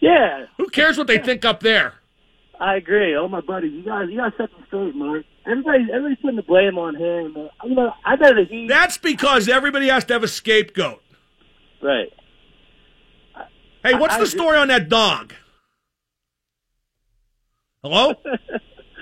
Yeah. 0.00 0.46
Who 0.56 0.68
cares 0.68 0.96
what 0.96 1.08
they 1.08 1.16
yeah. 1.16 1.24
think 1.24 1.44
up 1.44 1.60
there? 1.60 1.94
I 2.60 2.76
agree. 2.76 3.16
Oh, 3.16 3.26
my 3.26 3.40
buddies, 3.40 3.72
you 3.72 3.82
guys, 3.82 4.08
you 4.10 4.18
guys 4.18 4.32
set 4.36 4.50
the 4.50 4.64
straight, 4.66 4.94
Mark. 4.94 5.24
Everybody, 5.46 5.86
everybody's 5.92 6.18
putting 6.18 6.36
the 6.36 6.42
blame 6.42 6.78
on 6.78 6.94
him. 6.94 7.36
Uh, 7.36 7.66
you 7.66 7.74
know, 7.74 7.92
I 8.04 8.16
bet 8.16 8.34
that 8.36 8.46
he. 8.48 8.68
That's 8.68 8.98
because 8.98 9.48
everybody 9.48 9.88
has 9.88 10.04
to 10.04 10.12
have 10.12 10.22
a 10.22 10.28
scapegoat. 10.28 11.02
Right. 11.82 12.12
Hey, 13.82 13.94
what's 13.94 14.14
I, 14.14 14.20
the 14.20 14.26
story 14.26 14.58
on 14.58 14.68
that 14.68 14.88
dog? 14.88 15.32
Hello? 17.82 18.14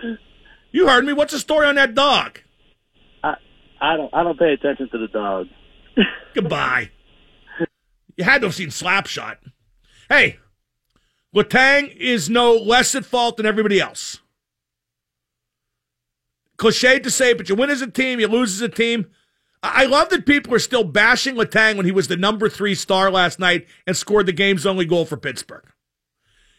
you 0.72 0.88
heard 0.88 1.04
me. 1.04 1.12
What's 1.12 1.32
the 1.32 1.38
story 1.38 1.66
on 1.66 1.74
that 1.74 1.94
dog? 1.94 2.40
I 3.22 3.34
I 3.80 3.96
don't 3.96 4.12
I 4.14 4.22
don't 4.22 4.38
pay 4.38 4.52
attention 4.52 4.88
to 4.90 4.98
the 4.98 5.08
dog. 5.08 5.46
Goodbye. 6.34 6.90
You 8.16 8.24
had 8.24 8.40
to 8.40 8.48
have 8.48 8.54
seen 8.54 8.68
Slapshot. 8.68 9.36
Hey, 10.08 10.38
Letang 11.34 11.94
is 11.96 12.30
no 12.30 12.54
less 12.54 12.94
at 12.94 13.04
fault 13.04 13.36
than 13.36 13.46
everybody 13.46 13.80
else. 13.80 14.20
Cliche 16.56 16.98
to 16.98 17.10
say, 17.10 17.34
but 17.34 17.48
you 17.48 17.54
win 17.54 17.70
as 17.70 17.82
a 17.82 17.90
team, 17.90 18.18
you 18.18 18.26
lose 18.26 18.54
as 18.54 18.60
a 18.60 18.68
team. 18.68 19.06
I 19.62 19.86
love 19.86 20.08
that 20.10 20.26
people 20.26 20.54
are 20.54 20.60
still 20.60 20.84
bashing 20.84 21.34
Letang 21.34 21.76
when 21.76 21.86
he 21.86 21.92
was 21.92 22.08
the 22.08 22.16
number 22.16 22.48
three 22.48 22.74
star 22.74 23.10
last 23.10 23.38
night 23.38 23.66
and 23.86 23.96
scored 23.96 24.26
the 24.26 24.32
game's 24.32 24.66
only 24.66 24.84
goal 24.84 25.04
for 25.04 25.16
Pittsburgh. 25.16 25.64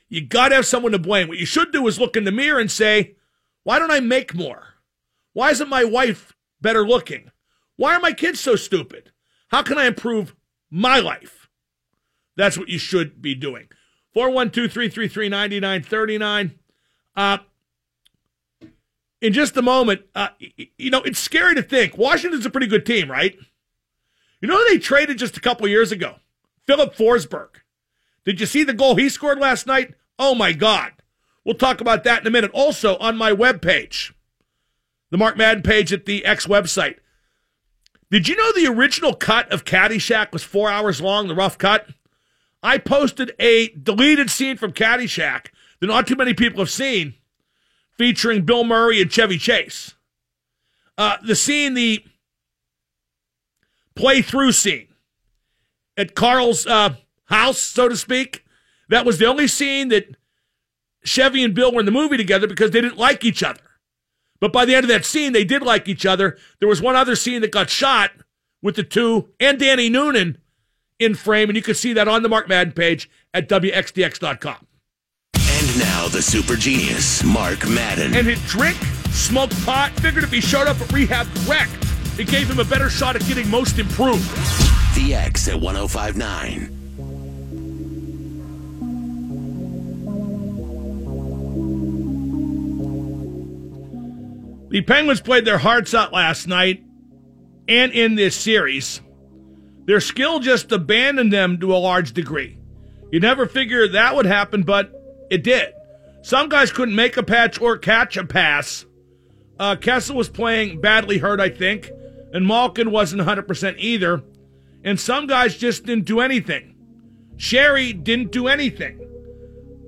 You 0.09 0.25
got 0.25 0.49
to 0.49 0.55
have 0.55 0.65
someone 0.65 0.91
to 0.91 0.99
blame. 0.99 1.27
What 1.27 1.37
you 1.37 1.45
should 1.45 1.71
do 1.71 1.87
is 1.87 1.99
look 1.99 2.17
in 2.17 2.23
the 2.23 2.31
mirror 2.31 2.59
and 2.59 2.71
say, 2.71 3.15
why 3.63 3.77
don't 3.79 3.91
I 3.91 3.99
make 3.99 4.33
more? 4.33 4.75
Why 5.33 5.51
isn't 5.51 5.69
my 5.69 5.83
wife 5.83 6.35
better 6.59 6.85
looking? 6.85 7.31
Why 7.75 7.95
are 7.95 7.99
my 7.99 8.11
kids 8.11 8.39
so 8.39 8.55
stupid? 8.55 9.11
How 9.49 9.61
can 9.61 9.77
I 9.77 9.85
improve 9.85 10.35
my 10.71 10.99
life? 10.99 11.47
That's 12.35 12.57
what 12.57 12.69
you 12.69 12.79
should 12.79 13.21
be 13.21 13.35
doing. 13.35 13.67
412 14.13 14.71
333 14.71 15.29
9939. 15.29 16.59
Uh, 17.15 17.37
in 19.21 19.33
just 19.33 19.57
a 19.57 19.61
moment, 19.61 20.01
uh, 20.15 20.29
you 20.77 20.89
know, 20.89 21.01
it's 21.01 21.19
scary 21.19 21.53
to 21.55 21.61
think. 21.61 21.97
Washington's 21.97 22.45
a 22.45 22.49
pretty 22.49 22.67
good 22.67 22.85
team, 22.85 23.11
right? 23.11 23.37
You 24.41 24.47
know 24.47 24.63
they 24.67 24.79
traded 24.79 25.17
just 25.17 25.37
a 25.37 25.41
couple 25.41 25.67
years 25.67 25.91
ago? 25.91 26.15
Filip 26.65 26.95
Forsberg. 26.95 27.49
Did 28.23 28.39
you 28.39 28.45
see 28.45 28.63
the 28.63 28.73
goal 28.73 28.95
he 28.95 29.09
scored 29.09 29.39
last 29.39 29.67
night? 29.67 29.93
Oh 30.19 30.36
my 30.36 30.51
God. 30.51 30.91
We'll 31.45 31.55
talk 31.55 31.82
about 31.82 32.03
that 32.03 32.21
in 32.21 32.27
a 32.27 32.32
minute. 32.32 32.51
Also 32.53 32.97
on 32.97 33.17
my 33.17 33.32
webpage, 33.32 34.12
the 35.10 35.17
Mark 35.17 35.38
Madden 35.38 35.63
page 35.63 35.91
at 35.93 36.05
the 36.05 36.25
X 36.25 36.45
website. 36.45 36.97
Did 38.12 38.27
you 38.27 38.36
know 38.36 38.51
the 38.51 38.67
original 38.67 39.15
cut 39.15 39.51
of 39.51 39.65
Caddyshack 39.65 40.34
was 40.34 40.43
four 40.43 40.69
hours 40.69 40.99
long, 40.99 41.27
the 41.27 41.36
rough 41.36 41.58
cut? 41.58 41.88
I 42.62 42.77
posted 42.77 43.32
a 43.39 43.69
deleted 43.69 44.29
scene 44.29 44.58
from 44.58 44.73
Caddyshack 44.73 45.47
that 45.79 45.88
not 45.88 46.08
too 46.08 46.15
many 46.15 46.34
people 46.34 46.60
have 46.60 46.69
seen, 46.69 47.13
featuring 47.97 48.43
Bill 48.43 48.63
Murray 48.63 49.01
and 49.01 49.12
Chevy 49.12 49.38
Chase. 49.38 49.93
Uh, 50.97 51.17
the 51.25 51.36
scene, 51.36 51.75
the 51.75 52.03
play-through 53.95 54.51
scene 54.51 54.88
at 55.95 56.15
Carl's 56.15 56.67
uh, 56.67 56.95
house, 57.25 57.60
so 57.60 57.88
to 57.88 57.95
speak. 57.95 58.43
That 58.89 59.06
was 59.06 59.17
the 59.17 59.25
only 59.25 59.47
scene 59.47 59.89
that 59.89 60.15
Chevy 61.04 61.43
and 61.43 61.54
Bill 61.54 61.71
were 61.71 61.80
in 61.80 61.86
the 61.86 61.91
movie 61.91 62.17
together 62.17 62.47
because 62.47 62.71
they 62.71 62.82
didn't 62.82 62.97
like 62.97 63.23
each 63.23 63.43
other. 63.43 63.62
But 64.40 64.54
by 64.54 64.65
the 64.65 64.75
end 64.75 64.83
of 64.83 64.90
that 64.90 65.06
scene, 65.06 65.33
they 65.33 65.44
did 65.44 65.62
like 65.62 65.87
each 65.87 66.06
other. 66.06 66.37
There 66.60 66.69
was 66.69 66.81
one 66.81 66.96
other 66.96 67.15
scene 67.15 67.42
that 67.42 67.52
got 67.52 67.69
shot 67.69 68.12
with 68.62 68.75
the 68.75 68.83
two 68.83 69.29
and 69.40 69.60
Danny 69.60 69.90
Noonan 69.90 70.37
in 70.98 71.15
frame, 71.15 71.50
and 71.50 71.56
you 71.56 71.62
can 71.62 71.75
see 71.75 71.94
that 71.94 72.08
on 72.08 72.23
the 72.23 72.29
Mark 72.29 72.50
Madden 72.50 72.73
page 72.73 73.10
at 73.33 73.48
WXDX.com. 73.48 74.67
And 75.35 75.79
now 75.79 76.08
the 76.08 76.21
super 76.21 76.56
genius, 76.56 77.23
Mark 77.23 77.67
Madden. 77.67 78.13
And 78.15 78.25
his 78.25 78.42
drink, 78.48 78.77
smoked 79.12 79.62
pot, 79.65 79.92
figured 80.00 80.23
if 80.23 80.31
he 80.31 80.42
showed 80.42 80.67
up 80.67 80.79
at 80.79 80.92
rehab 80.92 81.27
correct, 81.46 81.71
it 82.17 82.27
gave 82.27 82.50
him 82.50 82.60
a 82.60 82.65
better 82.65 82.90
shot 82.90 83.15
at 83.15 83.25
getting 83.27 83.50
most 83.50 83.77
improved. 83.77 84.29
The 84.96 85.13
X 85.15 85.48
at 85.48 85.60
1059. 85.60 86.79
The 94.69 94.81
Penguins 94.81 95.21
played 95.21 95.45
their 95.45 95.57
hearts 95.57 95.93
out 95.93 96.13
last 96.13 96.47
night 96.47 96.83
and 97.67 97.91
in 97.91 98.15
this 98.15 98.35
series. 98.35 99.01
Their 99.85 99.99
skill 99.99 100.39
just 100.39 100.71
abandoned 100.71 101.33
them 101.33 101.59
to 101.59 101.73
a 101.73 101.77
large 101.77 102.13
degree. 102.13 102.57
You 103.11 103.19
never 103.19 103.47
figured 103.47 103.93
that 103.93 104.15
would 104.15 104.27
happen, 104.27 104.63
but 104.63 104.91
it 105.31 105.43
did. 105.43 105.73
Some 106.21 106.49
guys 106.49 106.71
couldn't 106.71 106.95
make 106.95 107.17
a 107.17 107.23
patch 107.23 107.59
or 107.59 107.77
catch 107.77 108.17
a 108.17 108.25
pass. 108.25 108.85
Uh, 109.57 109.75
Kessel 109.75 110.15
was 110.15 110.29
playing 110.29 110.81
badly 110.81 111.17
hurt, 111.17 111.39
I 111.39 111.49
think, 111.49 111.91
and 112.33 112.45
Malkin 112.45 112.91
wasn't 112.91 113.23
100% 113.23 113.75
either. 113.79 114.23
And 114.83 114.99
some 114.99 115.27
guys 115.27 115.57
just 115.57 115.85
didn't 115.85 116.05
do 116.05 116.19
anything. 116.19 116.75
Sheary 117.37 118.03
didn't 118.03 118.31
do 118.31 118.47
anything. 118.47 119.05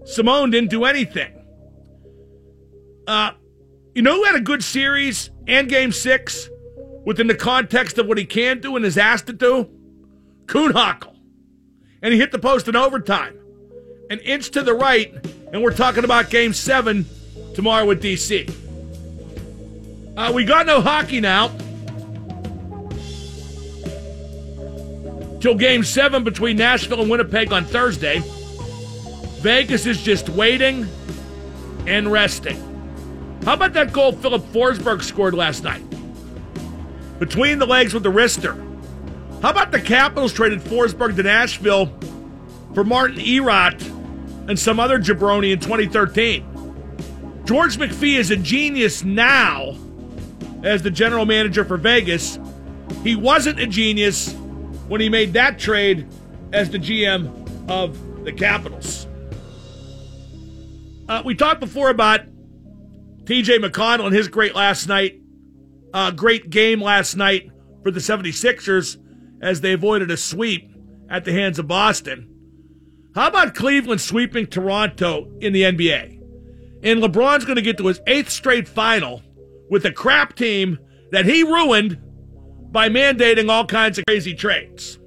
Simon 0.05 0.49
didn't 0.49 0.69
do 0.69 0.83
anything. 0.83 1.33
Uh, 3.05 3.31
you 3.93 4.01
know 4.01 4.15
who 4.15 4.23
had 4.23 4.35
a 4.35 4.41
good 4.41 4.63
series 4.63 5.29
and 5.47 5.67
game 5.67 5.91
six 5.91 6.49
within 7.05 7.27
the 7.27 7.35
context 7.35 7.97
of 7.97 8.07
what 8.07 8.17
he 8.17 8.25
can 8.25 8.59
do 8.59 8.75
and 8.75 8.85
is 8.85 8.97
asked 8.97 9.27
to 9.27 9.33
do? 9.33 9.69
Kuhnhackl. 10.45 11.15
And 12.01 12.13
he 12.13 12.19
hit 12.19 12.31
the 12.31 12.39
post 12.39 12.67
in 12.67 12.75
overtime. 12.75 13.37
An 14.09 14.19
inch 14.19 14.51
to 14.51 14.63
the 14.63 14.73
right, 14.73 15.13
and 15.53 15.61
we're 15.61 15.73
talking 15.73 16.03
about 16.03 16.29
game 16.29 16.53
seven 16.53 17.05
tomorrow 17.53 17.85
with 17.85 18.01
DC. 18.01 18.49
Uh, 20.17 20.31
we 20.33 20.43
got 20.43 20.65
no 20.65 20.81
hockey 20.81 21.21
now. 21.21 21.49
Till 25.39 25.55
game 25.55 25.83
seven 25.83 26.23
between 26.23 26.57
Nashville 26.57 27.01
and 27.01 27.09
Winnipeg 27.09 27.51
on 27.51 27.65
Thursday. 27.65 28.21
Vegas 29.39 29.85
is 29.85 30.01
just 30.01 30.29
waiting 30.29 30.87
and 31.87 32.11
resting. 32.11 32.70
How 33.43 33.53
about 33.53 33.73
that 33.73 33.91
goal 33.91 34.11
Filip 34.11 34.43
Forsberg 34.43 35.01
scored 35.01 35.33
last 35.33 35.63
night? 35.63 35.83
Between 37.19 37.57
the 37.57 37.65
legs 37.65 37.93
with 37.93 38.03
the 38.03 38.11
wrister. 38.11 38.55
How 39.41 39.49
about 39.49 39.71
the 39.71 39.81
Capitals 39.81 40.31
traded 40.31 40.59
Forsberg 40.59 41.15
to 41.15 41.23
Nashville 41.23 41.91
for 42.75 42.83
Martin 42.83 43.19
Erat 43.19 43.81
and 44.47 44.59
some 44.59 44.79
other 44.79 44.99
jabroni 44.99 45.51
in 45.51 45.59
2013? 45.59 46.45
George 47.45 47.77
McPhee 47.77 48.17
is 48.17 48.29
a 48.29 48.37
genius 48.37 49.03
now 49.03 49.75
as 50.63 50.83
the 50.83 50.91
general 50.91 51.25
manager 51.25 51.65
for 51.65 51.77
Vegas. 51.77 52.37
He 53.03 53.15
wasn't 53.15 53.59
a 53.59 53.65
genius 53.65 54.33
when 54.87 55.01
he 55.01 55.09
made 55.09 55.33
that 55.33 55.57
trade 55.57 56.07
as 56.53 56.69
the 56.69 56.77
GM 56.77 57.69
of 57.69 58.23
the 58.23 58.31
Capitals. 58.31 59.07
Uh, 61.09 61.23
we 61.25 61.33
talked 61.33 61.59
before 61.59 61.89
about 61.89 62.21
TJ 63.23 63.63
McConnell 63.63 64.07
and 64.07 64.15
his 64.15 64.27
great 64.27 64.55
last 64.55 64.87
night, 64.87 65.21
uh, 65.93 66.11
great 66.11 66.49
game 66.49 66.81
last 66.81 67.15
night 67.15 67.49
for 67.83 67.91
the 67.91 67.99
76ers 67.99 68.97
as 69.41 69.61
they 69.61 69.73
avoided 69.73 70.11
a 70.11 70.17
sweep 70.17 70.71
at 71.09 71.25
the 71.25 71.31
hands 71.31 71.59
of 71.59 71.67
Boston. 71.67 72.27
How 73.13 73.27
about 73.27 73.55
Cleveland 73.55 74.01
sweeping 74.01 74.47
Toronto 74.47 75.29
in 75.41 75.53
the 75.53 75.63
NBA? 75.63 76.19
And 76.83 77.01
LeBron's 77.01 77.45
going 77.45 77.57
to 77.57 77.61
get 77.61 77.77
to 77.77 77.87
his 77.87 77.99
eighth 78.07 78.29
straight 78.29 78.67
final 78.67 79.21
with 79.69 79.85
a 79.85 79.91
crap 79.91 80.35
team 80.35 80.79
that 81.11 81.25
he 81.25 81.43
ruined 81.43 81.99
by 82.71 82.89
mandating 82.89 83.49
all 83.49 83.65
kinds 83.65 83.97
of 83.97 84.05
crazy 84.07 84.33
trades. 84.33 84.97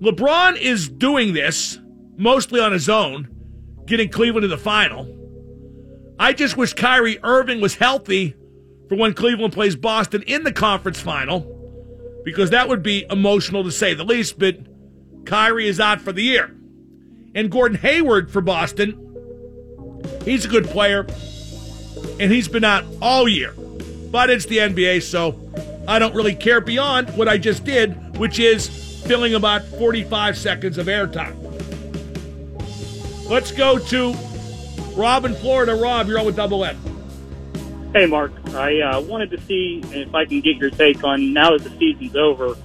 LeBron 0.00 0.56
is 0.60 0.88
doing 0.88 1.34
this 1.34 1.78
mostly 2.16 2.60
on 2.60 2.72
his 2.72 2.88
own, 2.88 3.28
getting 3.84 4.08
Cleveland 4.08 4.42
to 4.42 4.48
the 4.48 4.56
final. 4.56 5.17
I 6.18 6.32
just 6.32 6.56
wish 6.56 6.74
Kyrie 6.74 7.18
Irving 7.22 7.60
was 7.60 7.76
healthy 7.76 8.34
for 8.88 8.96
when 8.96 9.14
Cleveland 9.14 9.52
plays 9.52 9.76
Boston 9.76 10.22
in 10.22 10.42
the 10.42 10.52
conference 10.52 11.00
final 11.00 11.54
because 12.24 12.50
that 12.50 12.68
would 12.68 12.82
be 12.82 13.06
emotional 13.08 13.62
to 13.64 13.70
say 13.70 13.94
the 13.94 14.04
least, 14.04 14.38
but 14.38 14.58
Kyrie 15.24 15.68
is 15.68 15.78
out 15.78 16.00
for 16.00 16.12
the 16.12 16.22
year. 16.22 16.54
And 17.34 17.50
Gordon 17.50 17.78
Hayward 17.78 18.30
for 18.30 18.40
Boston, 18.40 19.04
he's 20.24 20.44
a 20.44 20.48
good 20.48 20.66
player, 20.66 21.06
and 22.18 22.32
he's 22.32 22.48
been 22.48 22.64
out 22.64 22.84
all 23.00 23.28
year. 23.28 23.52
But 24.10 24.30
it's 24.30 24.46
the 24.46 24.58
NBA, 24.58 25.02
so 25.02 25.38
I 25.86 25.98
don't 25.98 26.14
really 26.14 26.34
care 26.34 26.60
beyond 26.60 27.10
what 27.16 27.28
I 27.28 27.38
just 27.38 27.64
did, 27.64 28.18
which 28.18 28.38
is 28.40 28.68
filling 29.06 29.34
about 29.34 29.64
45 29.64 30.36
seconds 30.36 30.78
of 30.78 30.86
airtime. 30.86 31.36
Let's 33.28 33.52
go 33.52 33.78
to 33.78 34.14
Rob 34.98 35.24
in 35.24 35.34
Florida. 35.36 35.76
Rob, 35.76 36.08
you're 36.08 36.18
on 36.18 36.26
with 36.26 36.34
Double 36.34 36.64
M. 36.64 36.76
Hey, 37.94 38.04
Mark. 38.06 38.32
I 38.48 38.80
uh, 38.80 39.00
wanted 39.00 39.30
to 39.30 39.40
see 39.42 39.80
if 39.92 40.12
I 40.12 40.24
can 40.26 40.40
get 40.40 40.56
your 40.56 40.70
take 40.70 41.04
on 41.04 41.32
now 41.32 41.56
that 41.56 41.62
the 41.62 41.70
season's 41.78 42.16
over, 42.16 42.56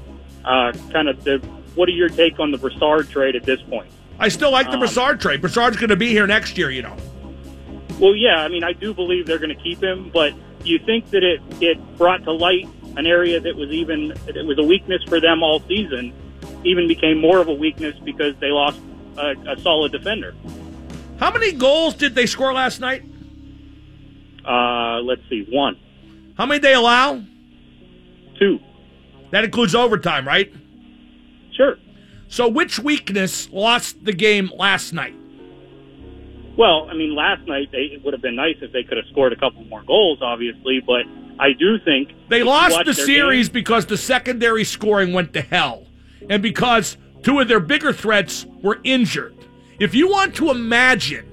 uh, 0.44 0.74
kind 0.92 1.08
of 1.08 1.24
the 1.24 1.38
what 1.76 1.88
are 1.88 1.94
your 1.94 2.10
take 2.10 2.40
on 2.40 2.52
the 2.52 2.58
Brassard 2.58 3.10
trade 3.10 3.36
at 3.36 3.44
this 3.44 3.62
point? 3.62 3.90
I 4.20 4.30
still 4.30 4.52
like 4.52 4.68
the 4.68 4.74
Um, 4.74 4.80
Brassard 4.80 5.22
trade. 5.22 5.42
Brassard's 5.42 5.78
going 5.78 5.90
to 5.90 5.96
be 5.96 6.10
here 6.10 6.28
next 6.28 6.58
year, 6.58 6.70
you 6.70 6.82
know. 6.82 6.96
Well, 8.00 8.16
yeah, 8.16 8.38
I 8.38 8.48
mean, 8.48 8.64
I 8.64 8.74
do 8.74 8.94
believe 8.94 9.28
they're 9.28 9.40
going 9.40 9.56
to 9.56 9.64
keep 9.64 9.82
him, 9.82 10.10
but 10.14 10.34
do 10.64 10.70
you 10.70 10.80
think 10.80 11.12
that 11.12 11.24
it 11.24 11.40
it 11.62 11.98
brought 11.98 12.24
to 12.24 12.32
light 12.32 12.68
an 12.98 13.06
area 13.06 13.40
that 13.40 13.56
was 13.56 13.70
even 13.70 14.10
that 14.26 14.44
was 14.46 14.58
a 14.58 14.64
weakness 14.64 15.04
for 15.04 15.20
them 15.20 15.44
all 15.44 15.62
season, 15.68 16.12
even 16.64 16.88
became 16.88 17.20
more 17.20 17.38
of 17.38 17.48
a 17.48 17.54
weakness 17.54 17.96
because 18.04 18.36
they 18.40 18.50
lost 18.50 18.80
a, 19.18 19.36
a 19.48 19.60
solid 19.60 19.92
defender? 19.92 20.34
How 21.24 21.32
many 21.32 21.54
goals 21.54 21.94
did 21.94 22.16
they 22.16 22.26
score 22.26 22.52
last 22.52 22.82
night? 22.82 23.02
Uh, 24.46 25.00
let's 25.04 25.22
see, 25.30 25.46
one, 25.50 25.80
How 26.38 26.46
many 26.46 26.60
they 26.60 26.74
allow? 26.74 27.24
two. 28.38 28.60
That 29.32 29.46
includes 29.46 29.74
overtime, 29.74 30.28
right? 30.28 30.52
Sure. 31.56 31.78
So 32.28 32.50
which 32.50 32.78
weakness 32.78 33.50
lost 33.52 34.04
the 34.04 34.12
game 34.12 34.52
last 34.58 34.92
night? 34.92 35.16
Well, 36.58 36.90
I 36.90 36.94
mean, 36.94 37.16
last 37.16 37.48
night 37.48 37.70
they, 37.72 37.84
it 37.84 38.04
would 38.04 38.14
have 38.14 38.22
been 38.22 38.36
nice 38.36 38.58
if 38.62 38.74
they 38.74 38.84
could 38.84 38.98
have 38.98 39.06
scored 39.10 39.32
a 39.32 39.38
couple 39.38 39.64
more 39.64 39.82
goals, 39.84 40.20
obviously, 40.22 40.82
but 40.86 41.04
I 41.40 41.54
do 41.58 41.80
think 41.86 42.10
They 42.28 42.44
lost 42.44 42.84
the 42.84 42.94
series 42.94 43.48
game- 43.48 43.54
because 43.54 43.86
the 43.86 43.96
secondary 43.98 44.66
scoring 44.66 45.14
went 45.14 45.32
to 45.36 45.42
hell 45.42 45.88
and 46.30 46.44
because 46.44 46.98
two 47.22 47.40
of 47.40 47.48
their 47.48 47.62
bigger 47.62 47.94
threats 47.94 48.46
were 48.62 48.82
injured. 48.84 49.38
If 49.80 49.96
you 49.96 50.08
want 50.08 50.36
to 50.36 50.52
imagine 50.52 51.26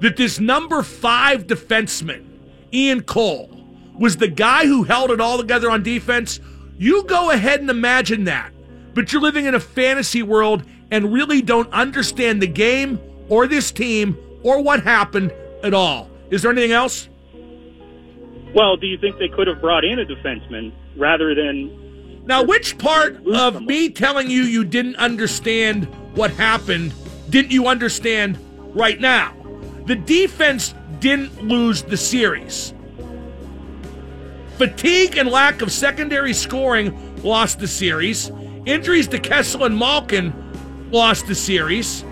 that 0.00 0.16
this 0.16 0.38
number 0.38 0.82
five 0.82 1.46
defenseman, 1.46 2.24
Ian 2.72 3.02
Cole, 3.02 3.50
was 3.98 4.16
the 4.16 4.28
guy 4.28 4.66
who 4.66 4.84
held 4.84 5.10
it 5.10 5.20
all 5.20 5.38
together 5.38 5.70
on 5.70 5.82
defense, 5.82 6.38
you 6.78 7.04
go 7.04 7.30
ahead 7.30 7.60
and 7.60 7.70
imagine 7.70 8.24
that. 8.24 8.52
But 8.94 9.12
you're 9.12 9.22
living 9.22 9.46
in 9.46 9.54
a 9.54 9.60
fantasy 9.60 10.22
world 10.22 10.64
and 10.90 11.12
really 11.12 11.42
don't 11.42 11.70
understand 11.72 12.40
the 12.40 12.46
game 12.46 13.00
or 13.28 13.46
this 13.46 13.70
team 13.70 14.16
or 14.42 14.62
what 14.62 14.82
happened 14.82 15.32
at 15.62 15.74
all. 15.74 16.10
Is 16.30 16.42
there 16.42 16.52
anything 16.52 16.72
else? 16.72 17.08
Well, 18.54 18.76
do 18.76 18.86
you 18.86 18.98
think 18.98 19.18
they 19.18 19.28
could 19.28 19.46
have 19.46 19.60
brought 19.60 19.84
in 19.84 19.98
a 19.98 20.04
defenseman 20.04 20.72
rather 20.96 21.34
than 21.34 22.24
Now, 22.26 22.42
which 22.42 22.78
part 22.78 23.26
of 23.26 23.62
me 23.62 23.90
telling 23.90 24.30
you 24.30 24.42
you 24.42 24.64
didn't 24.64 24.96
understand 24.96 25.84
what 26.14 26.30
happened 26.30 26.92
didn't 27.30 27.52
you 27.52 27.66
understand 27.66 28.38
right 28.74 29.00
now? 29.00 29.34
The 29.86 29.96
defense 29.96 30.74
didn't 31.00 31.42
lose 31.42 31.82
the 31.82 31.96
series. 31.96 32.74
Fatigue 34.56 35.16
and 35.16 35.28
lack 35.28 35.62
of 35.62 35.70
secondary 35.70 36.32
scoring 36.32 37.22
lost 37.22 37.60
the 37.60 37.68
series. 37.68 38.30
Injuries 38.66 39.08
to 39.08 39.18
Kessel 39.18 39.64
and 39.64 39.78
Malkin 39.78 40.32
lost 40.90 41.26
the 41.26 41.34
series. 41.34 42.04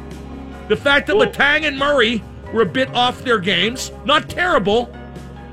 The 0.69 0.77
fact 0.77 1.07
that 1.09 1.17
Letang 1.17 1.67
and 1.67 1.79
Murray 1.79 2.23
were 2.53 2.63
a 2.63 2.67
bit 2.67 2.89
off 2.95 3.23
their 3.23 3.39
games, 3.39 3.91
not 4.05 4.29
terrible, 4.29 4.95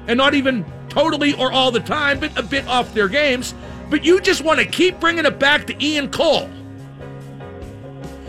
and 0.07 0.17
not 0.17 0.33
even 0.33 0.65
totally 0.89 1.33
or 1.33 1.51
all 1.51 1.71
the 1.71 1.79
time, 1.79 2.19
but 2.19 2.37
a 2.37 2.43
bit 2.43 2.67
off 2.67 2.93
their 2.93 3.07
games. 3.07 3.53
But 3.89 4.05
you 4.05 4.21
just 4.21 4.43
want 4.43 4.59
to 4.59 4.65
keep 4.65 4.99
bringing 4.99 5.25
it 5.25 5.39
back 5.39 5.65
to 5.67 5.83
Ian 5.83 6.11
Cole. 6.11 6.49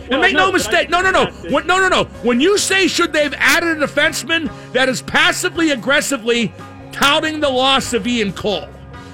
And 0.09 0.21
make 0.21 0.33
no, 0.33 0.51
mistake. 0.51 0.89
No, 0.89 1.01
no, 1.01 1.11
no. 1.11 1.27
When, 1.49 1.65
no, 1.65 1.79
no, 1.79 1.89
no. 1.89 2.03
When 2.23 2.39
you 2.39 2.57
say 2.57 2.87
should 2.87 3.13
they've 3.13 3.33
added 3.37 3.81
a 3.81 3.87
defenseman, 3.87 4.51
that 4.73 4.89
is 4.89 5.01
passively 5.01 5.71
aggressively 5.71 6.53
touting 6.91 7.39
the 7.39 7.49
loss 7.49 7.93
of 7.93 8.05
Ian 8.05 8.33
Cole. 8.33 8.67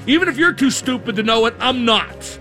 Even 0.07 0.27
if 0.27 0.37
you're 0.37 0.53
too 0.53 0.71
stupid 0.71 1.15
to 1.15 1.23
know 1.23 1.45
it, 1.45 1.53
I'm 1.59 1.85
not. 1.85 2.39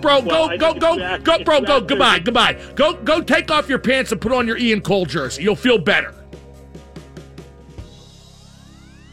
Bro, 0.00 0.20
Well, 0.20 0.56
go, 0.58 0.74
go, 0.74 0.96
go, 0.96 1.18
go, 1.18 1.42
bro, 1.42 1.60
go, 1.62 1.80
goodbye, 1.80 2.18
goodbye. 2.20 2.60
Go, 2.74 2.92
go 2.94 3.22
take 3.22 3.50
off 3.50 3.68
your 3.68 3.78
pants 3.78 4.12
and 4.12 4.20
put 4.20 4.30
on 4.30 4.46
your 4.46 4.58
Ian 4.58 4.82
Cole 4.82 5.06
jersey. 5.06 5.42
You'll 5.42 5.56
feel 5.56 5.78
better. 5.78 6.14